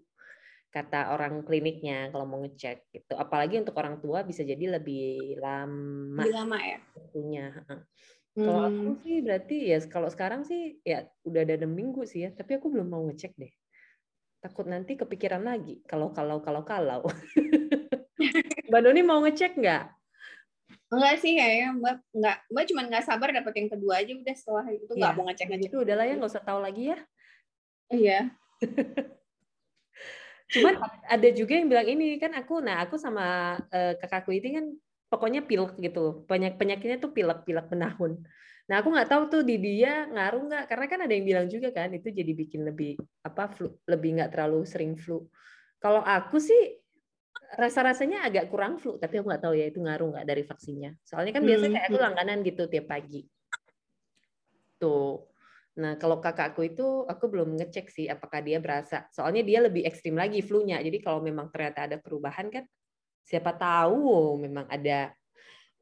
[0.69, 3.17] kata orang kliniknya kalau mau ngecek gitu.
[3.17, 6.79] Apalagi untuk orang tua bisa jadi lebih lama lebih lama ya?
[6.93, 8.45] waktunya hmm.
[8.45, 12.31] kalau aku sih berarti ya kalau sekarang sih ya udah ada enam minggu sih ya.
[12.37, 13.53] Tapi aku belum mau ngecek deh.
[14.39, 15.81] Takut nanti kepikiran lagi.
[15.89, 17.01] Kalau kalau kalau kalau.
[18.69, 19.98] Mbak Doni mau ngecek nggak
[20.89, 24.67] Enggak sih kayaknya Mbak enggak Mbak cuma nggak sabar dapat yang kedua aja udah setelah
[24.73, 25.17] itu nggak ya.
[25.17, 25.69] mau ngecek ngecek.
[25.69, 26.99] Itu udahlah ya nggak usah tahu lagi ya.
[27.93, 28.21] Iya.
[30.57, 30.75] Cuman
[31.05, 34.65] ada juga yang bilang ini kan aku nah aku sama uh, kakakku ini kan
[35.13, 36.25] pokoknya pilek gitu.
[36.25, 38.25] Banyak penyakitnya tuh pilek-pilek menahun.
[38.73, 41.69] Nah aku nggak tahu tuh di dia ngaruh nggak karena kan ada yang bilang juga
[41.69, 45.29] kan itu jadi bikin lebih apa flu lebih nggak terlalu sering flu.
[45.85, 46.78] Kalau aku sih
[47.59, 50.93] rasa-rasanya agak kurang flu tapi aku nggak tahu ya itu ngaruh nggak dari vaksinnya.
[51.03, 52.07] Soalnya kan biasanya kayak aku Hmm.
[52.11, 53.23] langganan gitu tiap pagi.
[54.79, 55.27] Tuh.
[55.79, 59.07] Nah kalau kakakku itu aku belum ngecek sih apakah dia berasa.
[59.15, 60.83] Soalnya dia lebih ekstrim lagi flu-nya.
[60.83, 62.65] Jadi kalau memang ternyata ada perubahan kan
[63.23, 65.15] siapa tahu memang ada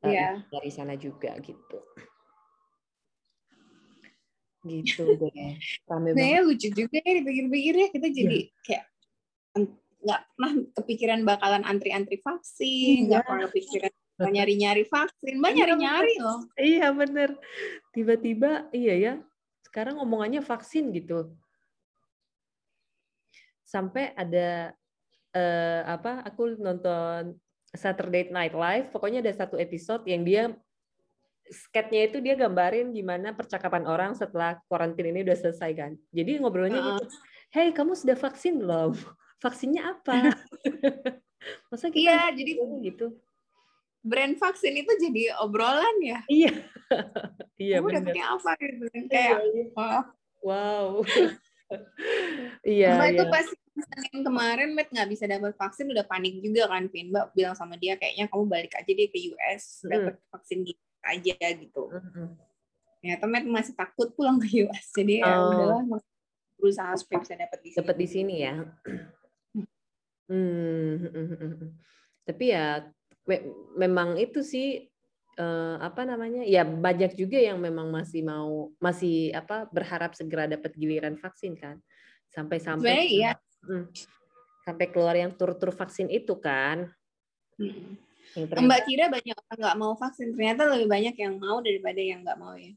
[0.05, 0.45] eh, Iya.
[0.53, 1.79] dari sana juga gitu.
[4.66, 5.57] Gitu deh.
[5.88, 6.16] Rame banget.
[6.16, 8.85] Kayaknya lucu juga ya dipikir-pikir ya kita jadi kayak
[9.57, 13.27] en- nggak pernah kepikiran bakalan antri-antri vaksin, nggak Iya.
[13.27, 13.92] pernah kepikiran
[14.31, 16.38] nyari-nyari vaksin, mbak Iya, nyari-nyari loh.
[16.57, 17.31] Iya bener.
[17.90, 19.14] Tiba-tiba iya ya.
[19.66, 21.35] Sekarang omongannya vaksin gitu.
[23.66, 24.73] Sampai ada
[25.37, 26.25] eh, apa?
[26.33, 27.37] Aku nonton
[27.77, 28.88] Saturday Night Live.
[28.95, 30.55] Pokoknya ada satu episode yang dia
[31.47, 35.92] sketnya itu dia gambarin gimana percakapan orang setelah karantin ini udah selesai kan.
[36.14, 36.88] Jadi ngobrolnya Heeh.
[37.03, 37.05] gitu.
[37.53, 38.97] Hey, kamu sudah vaksin belum?
[39.37, 40.33] Vaksinnya apa?
[41.70, 43.07] Masa kita Iya, jadi gitu?
[44.01, 46.20] brand vaksin itu jadi obrolan ya.
[46.27, 46.53] Iya.
[47.59, 49.64] iya Kamu dapetnya apa gitu Iya, kayak iya.
[49.75, 50.05] wah,
[50.40, 50.87] Wow.
[52.62, 53.33] Iya, Mbak itu iya.
[53.35, 53.46] pas
[53.77, 57.75] Senin kemarin Matt nggak bisa dapat vaksin udah panik juga kan Vin Mbak bilang sama
[57.75, 59.90] dia kayaknya kamu balik aja deh ke US Mm.
[59.90, 62.38] dapat vaksin gitu aja gitu Mm-mm.
[63.03, 65.51] ternyata Matt masih takut pulang ke US jadi ya Oh.
[65.51, 65.83] udahlah
[66.55, 68.55] berusaha supaya bisa dapat di sini Dapat di sini ya.
[70.27, 71.75] Hmm.
[72.27, 72.83] Tapi ya
[73.25, 73.47] me-
[73.79, 74.87] memang itu sih
[75.37, 76.43] eh, apa namanya?
[76.43, 81.79] Ya banyak juga yang memang masih mau masih apa berharap segera dapat giliran vaksin kan.
[82.33, 83.33] Sampai-sampai Sebenarnya iya.
[83.67, 83.87] Mm.
[84.67, 86.91] sampai keluar yang tur-tur vaksin itu kan.
[87.61, 87.95] Mm.
[88.35, 92.01] Yang ternyata- Mbak kira banyak orang nggak mau vaksin ternyata lebih banyak yang mau daripada
[92.03, 92.75] yang nggak mau ya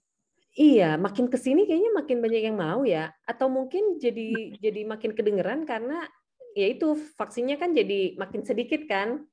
[0.59, 3.13] Iya, makin ke sini kayaknya makin banyak yang mau ya.
[3.23, 6.03] Atau mungkin jadi jadi makin kedengeran karena
[6.57, 9.25] ya itu vaksinnya kan jadi makin sedikit kan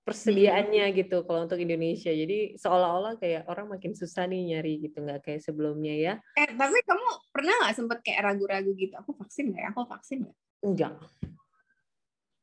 [0.00, 2.10] persediaannya gitu kalau untuk Indonesia.
[2.10, 6.14] Jadi seolah-olah kayak orang makin susah nih nyari gitu, nggak kayak sebelumnya ya.
[6.34, 10.18] eh tapi kamu pernah nggak sempet kayak ragu-ragu gitu aku vaksin nggak ya aku vaksin
[10.26, 10.92] nggak Enggak.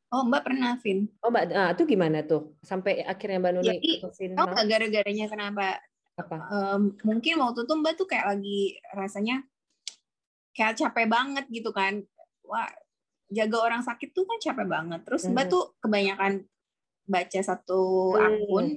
[0.09, 2.55] oh Mbak pernah Vin Oh Mbak, ah, itu gimana tuh?
[2.63, 5.65] Sampai akhirnya Mbak Nuni Jadi, vaksin Tahu nggak gara-garanya kenapa
[6.17, 6.37] apa?
[6.49, 8.59] Em, mungkin waktu itu Mbak tuh kayak lagi
[8.95, 9.43] rasanya
[10.55, 12.01] kayak capek banget gitu kan.
[12.47, 12.71] Wah,
[13.27, 15.01] jaga orang sakit tuh kan capek banget.
[15.03, 15.51] Terus Mbak Mhm.
[15.51, 16.33] tuh kebanyakan
[17.07, 17.81] baca satu
[18.15, 18.25] Hmm.
[18.25, 18.67] akun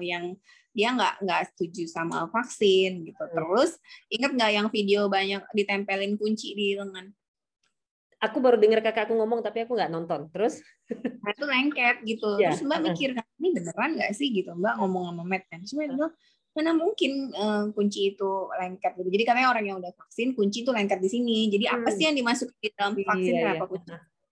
[0.00, 0.24] yang
[0.70, 3.20] dia nggak nggak setuju sama vaksin gitu.
[3.20, 3.34] Hmm.
[3.34, 3.70] Terus
[4.08, 7.10] inget nggak yang video banyak ditempelin kunci di lengan?
[8.20, 10.28] Aku baru dengar kakakku ngomong tapi aku nggak nonton.
[10.28, 10.60] Terus?
[11.24, 12.36] Nah, itu lengket gitu.
[12.36, 14.52] Iya, Terus Mbak mikir kan ini beneran nggak sih gitu.
[14.52, 15.58] Mbak ngomong sama Matt kan.
[15.64, 16.12] Terus Matt bilang
[16.50, 19.08] mana mungkin eh, kunci itu lengket gitu.
[19.08, 21.46] Jadi katanya orang yang udah vaksin kunci itu lengket di sini.
[21.46, 21.96] Jadi apa Hmm.
[21.96, 23.70] sih yang dimasukin di dalam vaksin Iya, kenapa iya.
[23.70, 23.90] kunci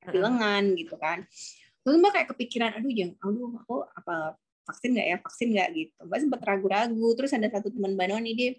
[0.08, 1.18] di lengan gitu kan.
[1.84, 4.16] Terus Mbak kayak kepikiran aduh yang aduh aku apa
[4.66, 5.98] vaksin nggak ya vaksin nggak gitu.
[6.04, 7.08] Mbak sempat ragu-ragu.
[7.14, 8.50] Terus ada satu teman Mbak Noni dia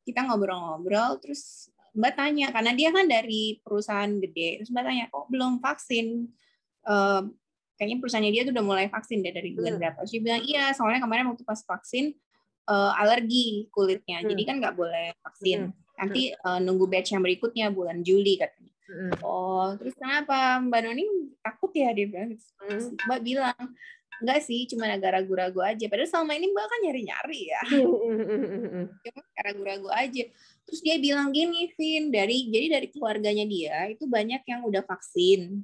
[0.00, 4.62] kita ngobrol-ngobrol terus Mbak tanya karena dia kan dari perusahaan gede.
[4.62, 6.06] Terus Mbak tanya kok belum vaksin?
[6.80, 7.22] Eh,
[7.74, 9.80] kayaknya perusahaannya dia tuh udah mulai vaksin deh dari bulan Hmm.
[9.82, 9.98] berapa.
[10.04, 12.14] Terus dia bilang iya soalnya kemarin waktu pas vaksin
[12.68, 14.20] eh, alergi kulitnya.
[14.24, 14.28] Hmm.
[14.28, 15.70] Jadi kan nggak boleh vaksin.
[15.70, 15.76] Hmm.
[16.00, 18.72] Nanti eh, nunggu batch yang berikutnya bulan Juli katanya.
[18.90, 19.22] Mm-mm.
[19.22, 21.04] Oh, terus kenapa Mbak Noni
[21.38, 22.34] takut ya dia bilang.
[22.34, 23.06] Terus Mm.
[23.06, 23.64] Mbak bilang
[24.20, 25.86] enggak sih, cuma agak ragu-ragu aja.
[25.86, 28.84] Padahal selama ini Mbak kan nyari-nyari ya, Mm-mm.
[29.00, 30.24] cuma kayak ragu-ragu aja.
[30.66, 35.62] Terus dia bilang gini, Vin, dari jadi dari keluarganya dia itu banyak yang udah vaksin.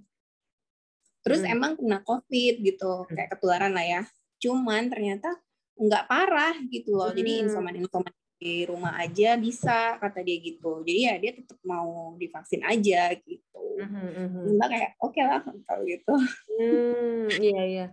[1.27, 1.53] Terus Hmm.
[1.59, 4.03] emang kena COVID gitu, kayak ketularan lah ya.
[4.39, 5.35] Cuman ternyata
[5.77, 7.13] nggak parah gitu loh.
[7.13, 7.43] Jadi Hmm.
[7.49, 10.85] insoman-insoman di rumah aja bisa kata dia gitu.
[10.85, 13.65] Jadi ya dia tetap mau divaksin aja gitu.
[13.81, 14.43] Mhm, mhm.
[14.57, 16.15] Mbak kayak oke lah kalau gitu.
[16.57, 17.87] Hmm, iya iya.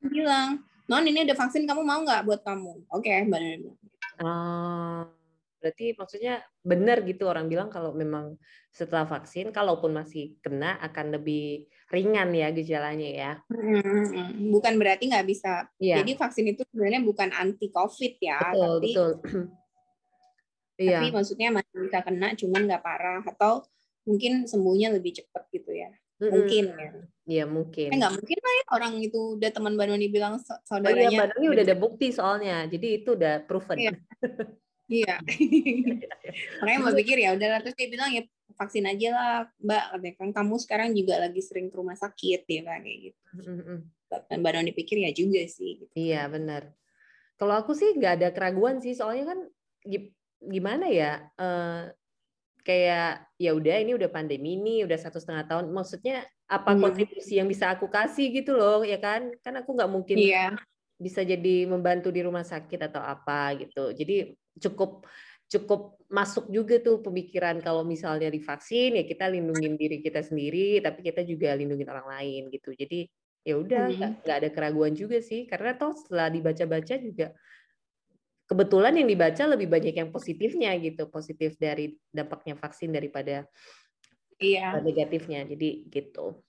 [0.00, 2.88] bilang, non ini ada vaksin kamu mau nggak buat kamu?
[2.88, 3.78] Oke, Mbak Nana bilang.
[4.20, 5.04] Ah,
[5.60, 8.40] berarti maksudnya benar gitu orang bilang kalau memang
[8.72, 13.32] setelah vaksin, kalaupun masih kena akan lebih ringan ya gejalanya ya.
[14.50, 15.68] Bukan berarti nggak bisa.
[15.76, 19.10] Iya, Jadi vaksin itu sebenarnya bukan anti COVID ya, betul tapi betul.
[20.80, 21.04] Iya.
[21.04, 23.60] tapi maksudnya masih bisa kena, cuman nggak parah atau
[24.08, 25.92] mungkin sembuhnya lebih cepat gitu ya.
[26.24, 26.32] Mm-mm.
[26.32, 26.90] Mungkin ya.
[27.28, 27.88] Iya mungkin.
[27.92, 31.12] Eh nggak mungkin lah ya orang itu udah teman Mbak Noni bilang sa- Oh iya,
[31.12, 31.16] saudaranya.
[31.20, 33.76] Mbak Noni udah ada bukti soalnya, jadi itu udah proven.
[33.76, 33.92] Iya.
[34.90, 35.22] Iya.
[36.60, 38.22] Makanya Mbak pikir ya udahlah terus dia bilang ya
[38.58, 42.62] vaksin aja lah Mbak katanya kan kamu sekarang juga lagi sering ke rumah sakit ya
[42.66, 43.20] kan kayak gitu.
[44.10, 45.86] Dan Mbak Noni pikir ya juga sih.
[45.86, 45.92] Gitu.
[45.94, 46.74] Iya benar.
[47.38, 49.38] Kalau aku sih nggak ada keraguan sih, soalnya kan
[49.86, 51.24] gi- gimana ya?
[51.38, 51.88] Uh,
[52.60, 56.80] kayak ya udah ini udah pandemi ini udah satu setengah tahun maksudnya apa hmm.
[56.84, 60.52] kontribusi yang bisa aku kasih gitu loh ya kan kan aku nggak mungkin yeah.
[61.00, 63.96] Bisa jadi membantu di rumah sakit atau apa gitu.
[63.96, 65.08] Jadi cukup
[65.50, 71.02] cukup masuk juga tuh pemikiran kalau misalnya divaksin ya kita lindungin diri kita sendiri tapi
[71.02, 72.76] kita juga lindungin orang lain gitu.
[72.76, 73.08] Jadi
[73.40, 73.84] ya udah
[74.20, 74.40] nggak hmm.
[74.44, 75.48] ada keraguan juga sih.
[75.48, 77.32] Karena toh setelah dibaca-baca juga
[78.44, 81.08] kebetulan yang dibaca lebih banyak yang positifnya gitu.
[81.08, 83.48] Positif dari dampaknya vaksin daripada
[84.36, 84.76] iya.
[84.84, 85.48] negatifnya.
[85.48, 86.44] Jadi gitu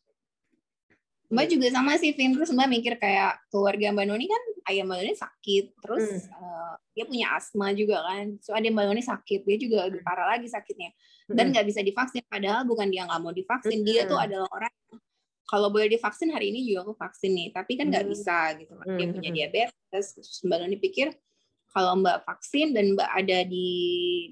[1.31, 2.35] Mbak juga sama sih, Vin.
[2.35, 5.65] Terus Mbak mikir kayak keluarga Mbak Noni kan ayah Mbak Noni sakit.
[5.79, 6.35] Terus hmm.
[6.35, 8.35] uh, dia punya asma juga kan.
[8.43, 9.47] So ada Mbak Noni sakit.
[9.47, 10.91] Dia juga lebih parah lagi sakitnya.
[11.31, 11.51] Dan hmm.
[11.55, 11.71] nggak hmm.
[11.71, 12.23] bisa divaksin.
[12.27, 13.79] Padahal bukan dia nggak mau divaksin.
[13.79, 13.87] Hmm.
[13.87, 14.73] Dia tuh adalah orang
[15.47, 17.47] kalau boleh divaksin hari ini juga aku vaksin nih.
[17.55, 18.11] Tapi kan nggak hmm.
[18.11, 18.73] bisa gitu.
[18.75, 19.15] Dia hmm.
[19.15, 20.05] punya diabetes.
[20.19, 21.07] Terus Mbak Noni pikir
[21.71, 23.69] kalau Mbak vaksin dan Mbak ada di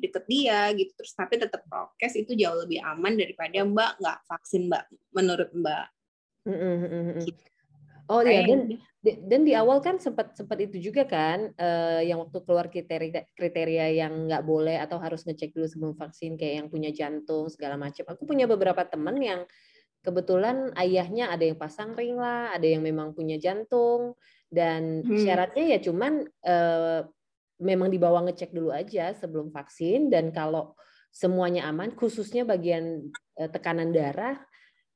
[0.04, 4.68] deket dia gitu terus tapi tetap prokes itu jauh lebih aman daripada Mbak nggak vaksin
[4.68, 4.84] Mbak
[5.16, 5.86] menurut Mbak
[7.26, 7.44] Gitu.
[8.10, 12.42] Oh iya dan dan di awal kan sempat sempat itu juga kan uh, yang waktu
[12.44, 16.92] keluar kriteria kriteria yang nggak boleh atau harus ngecek dulu sebelum vaksin kayak yang punya
[16.92, 18.04] jantung segala macam.
[18.12, 19.46] Aku punya beberapa teman yang
[20.04, 24.18] kebetulan ayahnya ada yang pasang ring lah, ada yang memang punya jantung
[24.50, 25.22] dan hmm.
[25.22, 27.06] syaratnya ya cuman uh,
[27.62, 30.74] memang dibawa ngecek dulu aja sebelum vaksin dan kalau
[31.14, 34.42] semuanya aman khususnya bagian uh, tekanan darah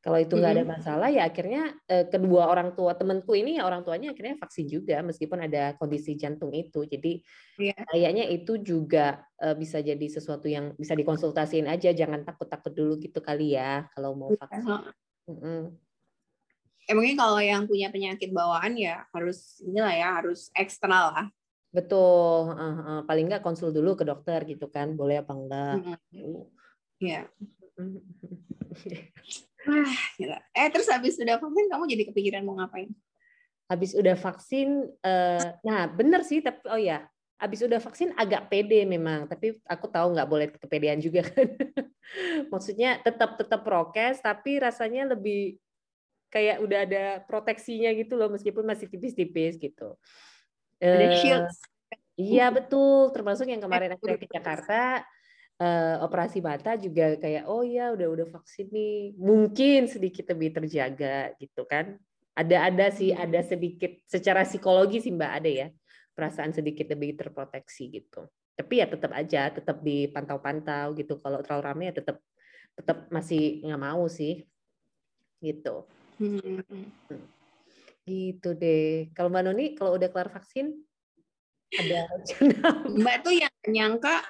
[0.03, 3.87] kalau itu nggak ada masalah ya akhirnya eh, kedua orang tua temanku ini ya orang
[3.87, 6.83] tuanya akhirnya vaksin juga meskipun ada kondisi jantung itu.
[6.83, 7.23] Jadi
[7.55, 7.87] yeah.
[7.87, 11.95] kayaknya itu juga eh, bisa jadi sesuatu yang bisa dikonsultasiin aja.
[11.95, 14.67] Jangan takut-takut dulu gitu kali ya kalau mau iya, vaksin.
[14.67, 14.83] Yeah.
[15.23, 15.61] Mm -hmm.
[16.83, 21.27] Emangnya kalau yang punya penyakit bawaan ya harus inilah ya harus eksternal lah.
[21.71, 25.75] Betul, uh, uh, paling nggak konsul dulu ke dokter gitu kan, boleh apa enggak?
[26.99, 27.23] Iya.
[27.79, 28.03] Mm -hmm.
[28.83, 29.47] yeah.
[30.19, 30.37] Gila.
[30.53, 32.91] Eh terus habis sudah vaksin kamu jadi kepikiran mau ngapain?
[33.71, 37.07] Habis udah vaksin, uh, nah bener sih, tapi oh ya,
[37.39, 41.47] habis udah vaksin agak pede memang, tapi aku tahu nggak boleh kepedean juga kan.
[42.53, 45.57] Maksudnya tetap tetap prokes, tapi rasanya lebih
[46.27, 49.95] kayak udah ada proteksinya gitu loh, meskipun masih tipis-tipis gitu.
[50.83, 51.47] Ada uh, shield.
[52.13, 55.01] Iya betul, termasuk yang kemarin aku ke Jakarta
[55.61, 59.13] uh, operasi mata juga kayak oh ya udah udah vaksin nih.
[59.19, 61.99] Mungkin sedikit lebih terjaga gitu kan.
[62.33, 65.67] Ada ada sih ada sedikit secara psikologi sih mbak ada ya
[66.17, 68.25] perasaan sedikit lebih terproteksi gitu.
[68.53, 71.21] Tapi ya tetap aja tetap dipantau-pantau gitu.
[71.21, 72.17] Kalau terlalu ramai ya tetap
[72.73, 74.41] tetap masih nggak mau sih
[75.43, 75.85] gitu.
[76.17, 76.61] Hmm.
[78.03, 79.13] gitu deh.
[79.13, 80.73] Kalau mbak Noni kalau udah kelar vaksin
[81.73, 82.05] ada
[83.01, 84.21] mbak tuh yang nyangka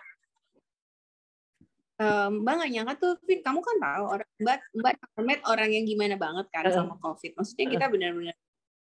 [2.30, 6.16] Mbak nggak nyangka tuh, Vin, kamu kan tahu orang Mbak Mbak Ahmed orang yang gimana
[6.18, 6.74] banget kan uh.
[6.74, 7.32] sama COVID.
[7.38, 8.36] Maksudnya kita benar-benar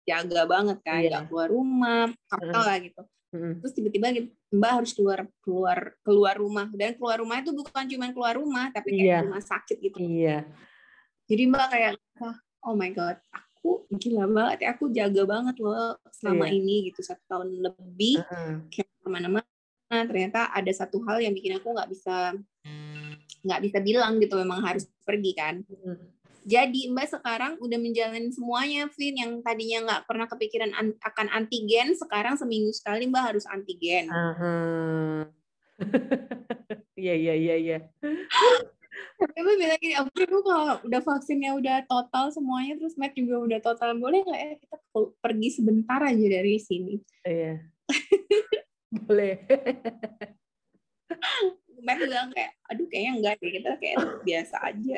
[0.06, 1.22] jaga banget kan, yeah.
[1.26, 2.62] keluar rumah, uh.
[2.62, 3.02] lah gitu.
[3.34, 3.58] Uh.
[3.60, 4.06] Terus tiba-tiba
[4.54, 8.94] Mbak harus keluar keluar keluar rumah dan keluar rumah itu bukan cuma keluar rumah, tapi
[8.94, 9.20] kayak yeah.
[9.26, 9.98] rumah sakit gitu.
[9.98, 10.26] Iya.
[10.26, 10.40] Yeah.
[11.26, 11.92] Jadi Mbak kayak,
[12.62, 16.58] oh my god, aku gila banget ya, aku jaga banget loh selama yeah.
[16.58, 18.62] ini gitu satu tahun lebih, uh.
[18.70, 19.46] kayak ke mana-mana.
[19.86, 22.34] Ternyata ada satu hal yang bikin aku nggak bisa
[23.46, 25.62] nggak bisa bilang gitu memang harus pergi kan.
[25.62, 26.18] Hmm.
[26.46, 31.98] jadi mbak sekarang udah menjalani semuanya Vin yang tadinya nggak pernah kepikiran an akan antigen
[31.98, 34.06] sekarang seminggu sekali mbak harus antigen.
[36.96, 37.78] Iya iya iya iya.
[39.20, 43.60] Tapi mbak bilang gini aku kalau udah vaksinnya udah total semuanya terus Matt juga udah
[43.60, 44.76] total boleh nggak ya kita
[45.20, 46.96] pergi sebentar aja dari sini?
[47.20, 47.68] Iya.
[49.04, 49.44] Boleh
[51.82, 54.96] Matt bilang kayak aduh kayaknya enggak deh kita kayak biasa aja.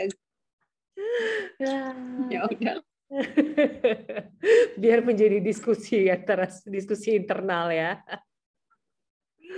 [2.29, 2.77] Ya udah.
[4.83, 7.93] Biar menjadi diskusi antara diskusi internal ya.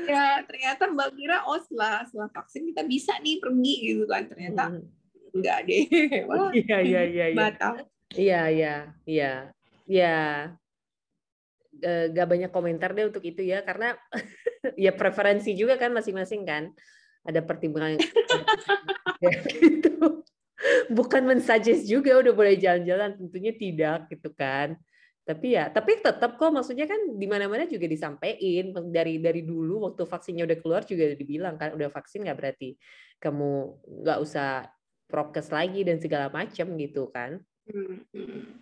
[0.07, 4.23] Ya ternyata mbak kira oh setelah setelah vaksin kita bisa nih pergi gitu kan.
[4.31, 5.35] Ternyata hmm.
[5.35, 5.85] enggak deh.
[6.61, 7.47] Iya iya iya iya.
[8.15, 8.75] iya iya
[9.07, 9.35] iya.
[9.91, 10.19] Ya.
[12.13, 13.97] Gak banyak komentar deh untuk itu ya karena
[14.85, 16.71] ya preferensi juga kan masing-masing kan
[17.31, 17.97] ada pertimbangan
[19.23, 19.31] ya,
[19.63, 20.27] gitu.
[20.93, 24.77] Bukan mensuggest juga udah boleh jalan-jalan, tentunya tidak gitu kan.
[25.25, 30.03] Tapi ya, tapi tetap kok maksudnya kan di mana-mana juga disampaikan dari dari dulu waktu
[30.03, 32.75] vaksinnya udah keluar juga dibilang kan udah vaksin nggak berarti
[33.23, 34.67] kamu nggak usah
[35.07, 37.39] prokes lagi dan segala macam gitu kan.
[37.71, 38.03] Hmm.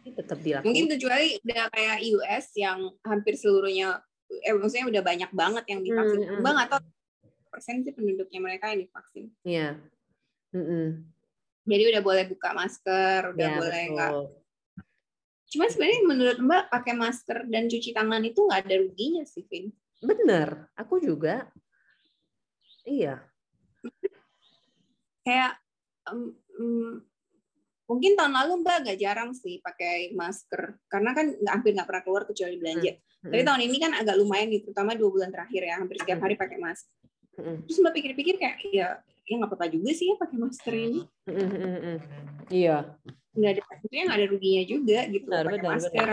[0.04, 0.68] Tetap dilakukan.
[0.68, 6.20] Mungkin kecuali udah kayak US yang hampir seluruhnya, eh, maksudnya udah banyak banget yang divaksin.
[6.26, 6.42] Hmm.
[6.44, 6.78] Bang atau
[7.48, 9.32] persen sih penduduknya mereka yang divaksin.
[9.42, 9.80] Iya.
[10.52, 11.04] Mm-mm.
[11.68, 14.12] Jadi udah boleh buka masker, udah Ya, boleh nggak.
[15.48, 19.72] Cuman sebenarnya menurut Mbak pakai masker dan cuci tangan itu nggak ada ruginya sih, Vin.
[20.00, 21.48] Bener, aku juga.
[22.88, 23.20] Iya.
[25.24, 25.60] Kayak
[26.08, 27.04] em, em,
[27.84, 32.04] mungkin tahun lalu Mbak agak jarang sih pakai masker karena kan nggak hampir nggak pernah
[32.04, 32.92] keluar kecuali belanja.
[33.18, 33.48] Tapi Mm-mm.
[33.48, 36.56] tahun ini kan agak lumayan nih, terutama dua bulan terakhir ya, hampir setiap hari pakai
[36.56, 36.96] masker.
[37.38, 38.88] Terus Mbak pikir-pikir kayak ya
[39.28, 41.00] ya nggak apa-apa juga sih ya pakai masker ini.
[42.48, 42.96] Iya.
[43.38, 46.08] nggak ada maksudnya nggak ada ruginya juga gitu Benar, pakai benar, masker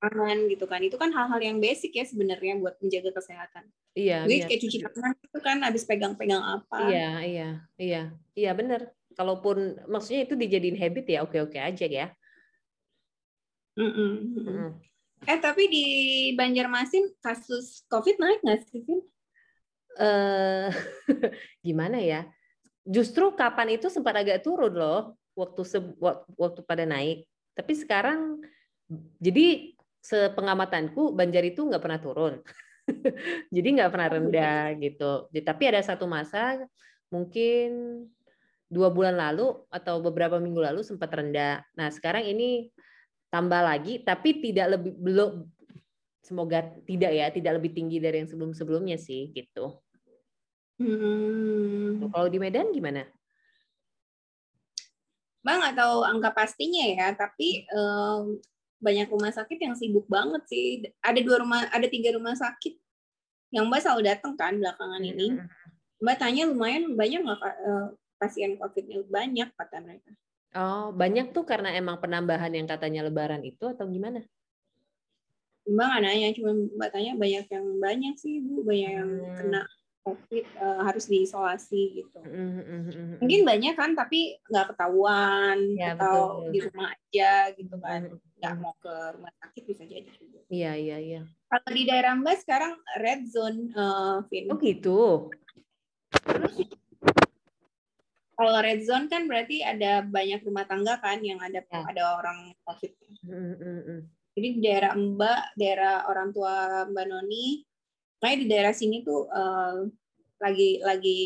[0.00, 3.64] tangan gitu kan itu kan hal-hal yang basic ya sebenarnya buat menjaga kesehatan
[3.96, 4.46] Iya, jadi iya.
[4.46, 8.02] kayak cuci tangan itu kan habis pegang-pegang apa Iya, iya, iya.
[8.38, 8.94] Iya, bener.
[9.18, 12.06] Kalaupun maksudnya itu dijadiin habit ya oke-oke aja ya.
[13.74, 14.46] Mm-mm, mm-mm.
[14.46, 14.70] Mm-mm.
[15.26, 15.84] eh tapi di
[16.38, 19.02] Banjarmasin kasus COVID naik nggak sih Vin?
[20.00, 20.68] Eh
[21.66, 22.24] gimana ya?
[22.88, 27.28] Justru kapan itu sempat agak turun loh waktu se- wak- waktu pada naik.
[27.52, 28.40] Tapi sekarang
[29.20, 32.34] jadi sepengamatanku Banjar itu nggak pernah turun.
[33.54, 35.28] jadi nggak pernah rendah gitu.
[35.30, 36.56] Jadi- Tapi ada satu masa
[37.12, 37.68] mungkin
[38.70, 41.60] dua bulan lalu atau beberapa minggu lalu sempat rendah.
[41.74, 42.70] Nah sekarang ini
[43.28, 45.30] tambah lagi, tapi tidak lebih belum
[46.22, 49.82] semoga tidak ya, tidak lebih tinggi dari yang sebelum-sebelumnya sih gitu.
[50.80, 52.08] Hmm.
[52.08, 53.04] Kalau di Medan gimana?
[55.40, 58.40] Mbak nggak tahu angka pastinya ya tapi em,
[58.80, 62.76] banyak rumah sakit yang sibuk banget sih ada dua rumah ada tiga rumah sakit
[63.52, 65.40] yang Mbak selalu datang kan belakangan ini
[66.00, 67.86] Mbak tanya lumayan banyak nggak eh,
[68.20, 70.12] pasien COVID-nya banyak kata mereka.
[70.50, 74.24] Oh, banyak tuh karena emang penambahan yang katanya lebaran itu atau gimana?
[75.68, 79.36] Mbak nggak nanya, cuma Mbak tanya banyak yang banyak sih Bu, banyak yang Hmm.
[79.40, 79.60] kena
[80.00, 82.18] COVID eh, harus diisolasi gitu.
[82.24, 83.16] Mm, mm, mm, mm.
[83.20, 86.52] Mungkin banyak kan, tapi nggak ketahuan Ya, atau betul.
[86.56, 88.00] di rumah aja gitu kan,
[88.40, 90.40] nggak mau ke rumah sakit bisa jadi juga.
[90.48, 91.20] Iya, iya, iya.
[91.52, 94.44] Kalau di daerah Mbak sekarang red zone, eh, Vin.
[94.48, 95.00] Oh gitu.
[98.40, 101.84] Kalau red zone kan berarti ada banyak rumah tangga kan yang ada Ya.
[101.84, 102.92] ada orang COVID.
[103.28, 104.00] Mm, mm, mm.
[104.32, 107.60] Jadi di daerah Mbak, daerah orang tua Mbak Noni,
[108.20, 109.88] kayak di daerah sini tuh eh,
[110.40, 111.18] lagi lagi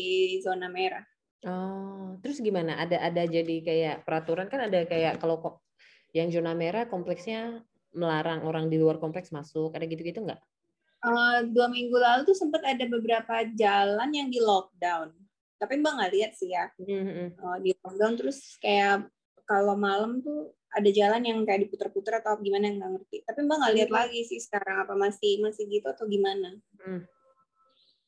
[0.43, 1.03] zona merah.
[1.45, 2.79] Oh, terus gimana?
[2.81, 5.61] Ada ada jadi kayak peraturan kan ada kayak kalau kok
[6.15, 7.61] yang zona merah kompleksnya
[7.95, 10.41] melarang orang di luar kompleks masuk, ada gitu-gitu nggak?
[11.05, 15.13] Eh, dua minggu lalu tuh sempat ada beberapa jalan yang di lockdown.
[15.55, 16.65] Tapi Mbak nggak lihat sih ya.
[16.81, 17.29] Mm, mm, mm.
[17.37, 19.05] Eh, di lockdown terus kayak
[19.45, 23.17] kalau malam tuh ada jalan yang kayak diputer-puter atau gimana yang nggak ngerti.
[23.23, 26.59] Tapi Mbak nggak lihat lagi sih sekarang apa masih masih gitu atau gimana.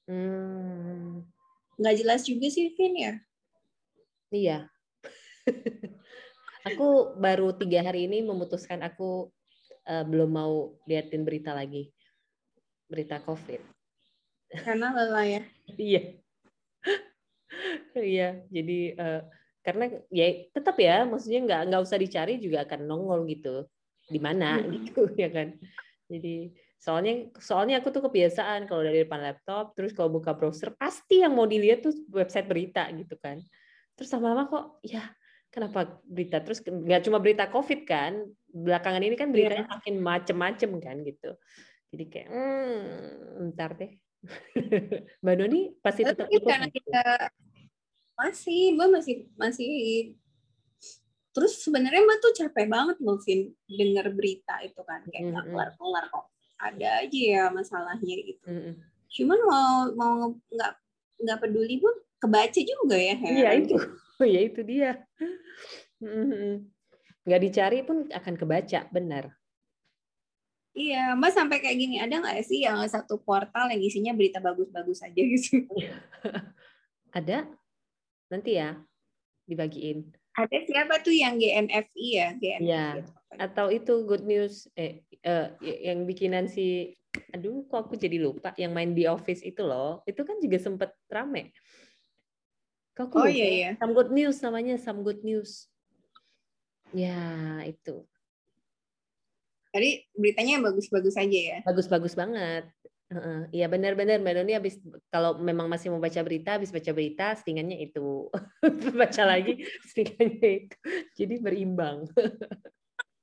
[0.07, 1.23] Hmm,
[1.79, 3.13] Nggak jelas juga sih Vin ya.
[4.31, 4.59] iya.
[6.67, 9.31] aku baru tiga hari ini memutuskan aku
[9.87, 11.87] eh, belum mau liatin berita lagi,
[12.91, 13.61] berita COVID.
[14.63, 15.41] Karena lelah ya.
[15.79, 16.01] Iya.
[17.97, 19.21] Iya, jadi eh,
[19.67, 23.67] karena ya tetap ya, maksudnya nggak nggak usah dicari juga akan nongol gitu
[24.07, 25.59] di mana gitu ya kan.
[26.07, 31.19] Jadi soalnya soalnya aku tuh kebiasaan kalau dari depan laptop, terus kalau buka browser pasti
[31.19, 33.43] yang mau dilihat tuh website berita gitu kan.
[33.99, 35.03] Terus lama-lama kok ya
[35.51, 40.95] kenapa berita terus nggak cuma berita COVID kan, belakangan ini kan beritanya makin macem-macem kan
[41.03, 41.35] gitu.
[41.91, 43.91] Jadi kayak hmm, ntar deh.
[45.23, 46.87] Mbak Doni pasti tetap Tapi karena gitu.
[46.87, 47.03] kita
[48.17, 49.71] masih, Mbak masih masih
[51.37, 55.53] terus sebenarnya Mbak tuh capek banget loh Vin denger berita itu kan kayak nggak Mm-mm.
[55.53, 56.25] kelar-kelar kok
[56.57, 58.41] ada aja ya masalahnya gitu.
[58.49, 58.73] Mm-mm.
[59.13, 60.15] Cuman mau mau
[60.49, 60.73] nggak
[61.21, 63.13] nggak peduli pun kebaca juga ya.
[63.21, 63.57] Iya heran.
[63.61, 63.75] itu,
[64.33, 64.91] ya itu dia.
[66.01, 66.65] Mm-mm.
[67.21, 69.29] Nggak dicari pun akan kebaca, benar.
[70.77, 75.01] Iya, Mbak sampai kayak gini ada nggak sih yang satu portal yang isinya berita bagus-bagus
[75.01, 75.65] aja gitu?
[77.17, 77.49] Ada?
[78.27, 78.75] Nanti ya
[79.47, 80.11] dibagiin.
[80.37, 82.27] Ada siapa tuh yang GNFI ya?
[82.37, 82.87] GNFI Iya.
[83.41, 86.95] atau itu good news eh, eh, yang bikinan si
[87.33, 90.03] aduh kok aku jadi lupa yang main di office itu loh.
[90.05, 91.55] Itu kan juga sempet rame.
[92.93, 93.33] Kok aku Oh lupa?
[93.33, 93.69] iya iya.
[93.81, 95.65] Some good news namanya, some good news.
[96.95, 98.05] Ya, itu.
[99.73, 101.57] Tadi beritanya bagus-bagus aja ya.
[101.67, 102.71] Bagus-bagus banget.
[103.07, 103.39] Heeh.
[103.55, 104.75] Iya benar-benar Mbak Doni habis
[105.07, 108.27] kalau memang masih mau baca berita, habis baca berita, settingannya itu.
[108.99, 110.77] baca lagi, settingannya itu.
[111.15, 112.07] Jadi berimbang.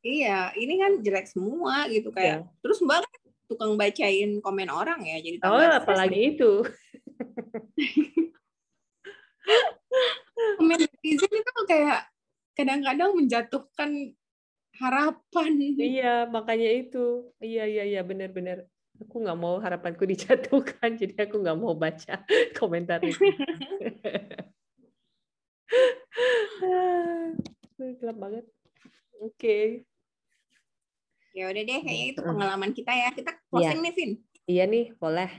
[0.04, 2.44] Iya, ini kan jelek semua gitu kayak.
[2.44, 2.60] Iya.
[2.60, 3.12] Terus Mbak kan
[3.48, 6.60] tukang bacain komen orang ya, jadi Oh, apalagi itu.
[10.60, 12.04] komen netizen itu kayak
[12.52, 14.12] kadang-kadang menjatuhkan
[14.76, 15.52] harapan.
[15.80, 17.32] Iya, makanya itu.
[17.40, 18.68] Iya, iya, iya, benar-benar.
[19.02, 22.22] Aku nggak mau harapanku dijatuhkan, jadi aku nggak mau baca
[22.58, 23.18] komentar itu.
[27.74, 28.44] Gelap banget.
[29.18, 29.34] Oke.
[29.34, 29.66] Okay.
[31.34, 33.10] Ya udah deh, kayaknya itu pengalaman kita ya.
[33.10, 33.84] Kita closing ya.
[33.90, 34.10] nih, Vin.
[34.46, 35.30] Iya nih, boleh.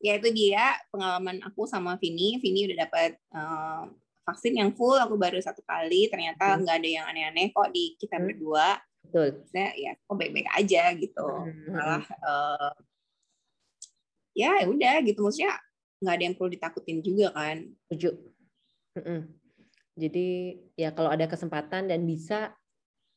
[0.00, 2.36] ya itu dia pengalaman aku sama Vini.
[2.44, 3.88] Vini udah dapat uh,
[4.28, 6.12] vaksin yang full, aku baru satu kali.
[6.12, 6.82] Ternyata nggak hmm.
[6.84, 8.24] ada yang aneh-aneh kok di kita hmm.
[8.28, 8.76] berdua.
[9.06, 9.28] Betul.
[9.50, 11.26] Saya ya kok baik-baik aja gitu.
[11.26, 11.72] Hmm.
[11.72, 12.72] Malah uh,
[14.32, 15.60] ya udah gitu maksudnya
[16.02, 17.68] nggak ada yang perlu ditakutin juga kan.
[17.86, 18.10] Setuju.
[19.92, 22.56] Jadi ya kalau ada kesempatan dan bisa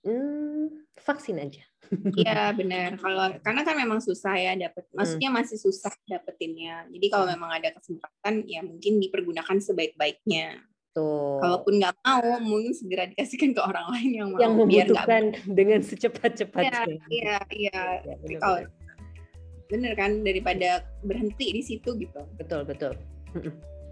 [0.03, 1.63] hmm, vaksin aja.
[2.17, 2.97] Iya benar.
[2.97, 4.97] Kalau karena kan memang susah ya dapat, hmm.
[4.97, 6.89] maksudnya masih susah dapetinnya.
[6.89, 10.65] Jadi kalau memang ada kesempatan ya mungkin dipergunakan sebaik-baiknya.
[10.95, 11.43] Tuh.
[11.43, 14.39] Kalaupun nggak mau, mungkin segera dikasihkan ke orang lain yang mau.
[14.39, 16.87] Yang membutuhkan biar dengan secepat-cepatnya.
[17.11, 17.81] Iya, iya.
[18.07, 18.63] Ya, kalau
[19.67, 22.21] bener kan daripada berhenti di situ gitu.
[22.39, 22.95] Betul, betul.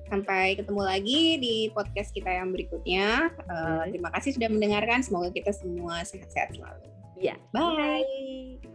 [0.08, 3.36] Sampai ketemu lagi di podcast kita yang berikutnya.
[3.52, 5.04] Uh, terima kasih sudah mendengarkan.
[5.04, 6.88] Semoga kita semua sehat-sehat selalu.
[7.20, 7.36] Ya.
[7.52, 7.76] Bye.
[8.64, 8.73] Bye.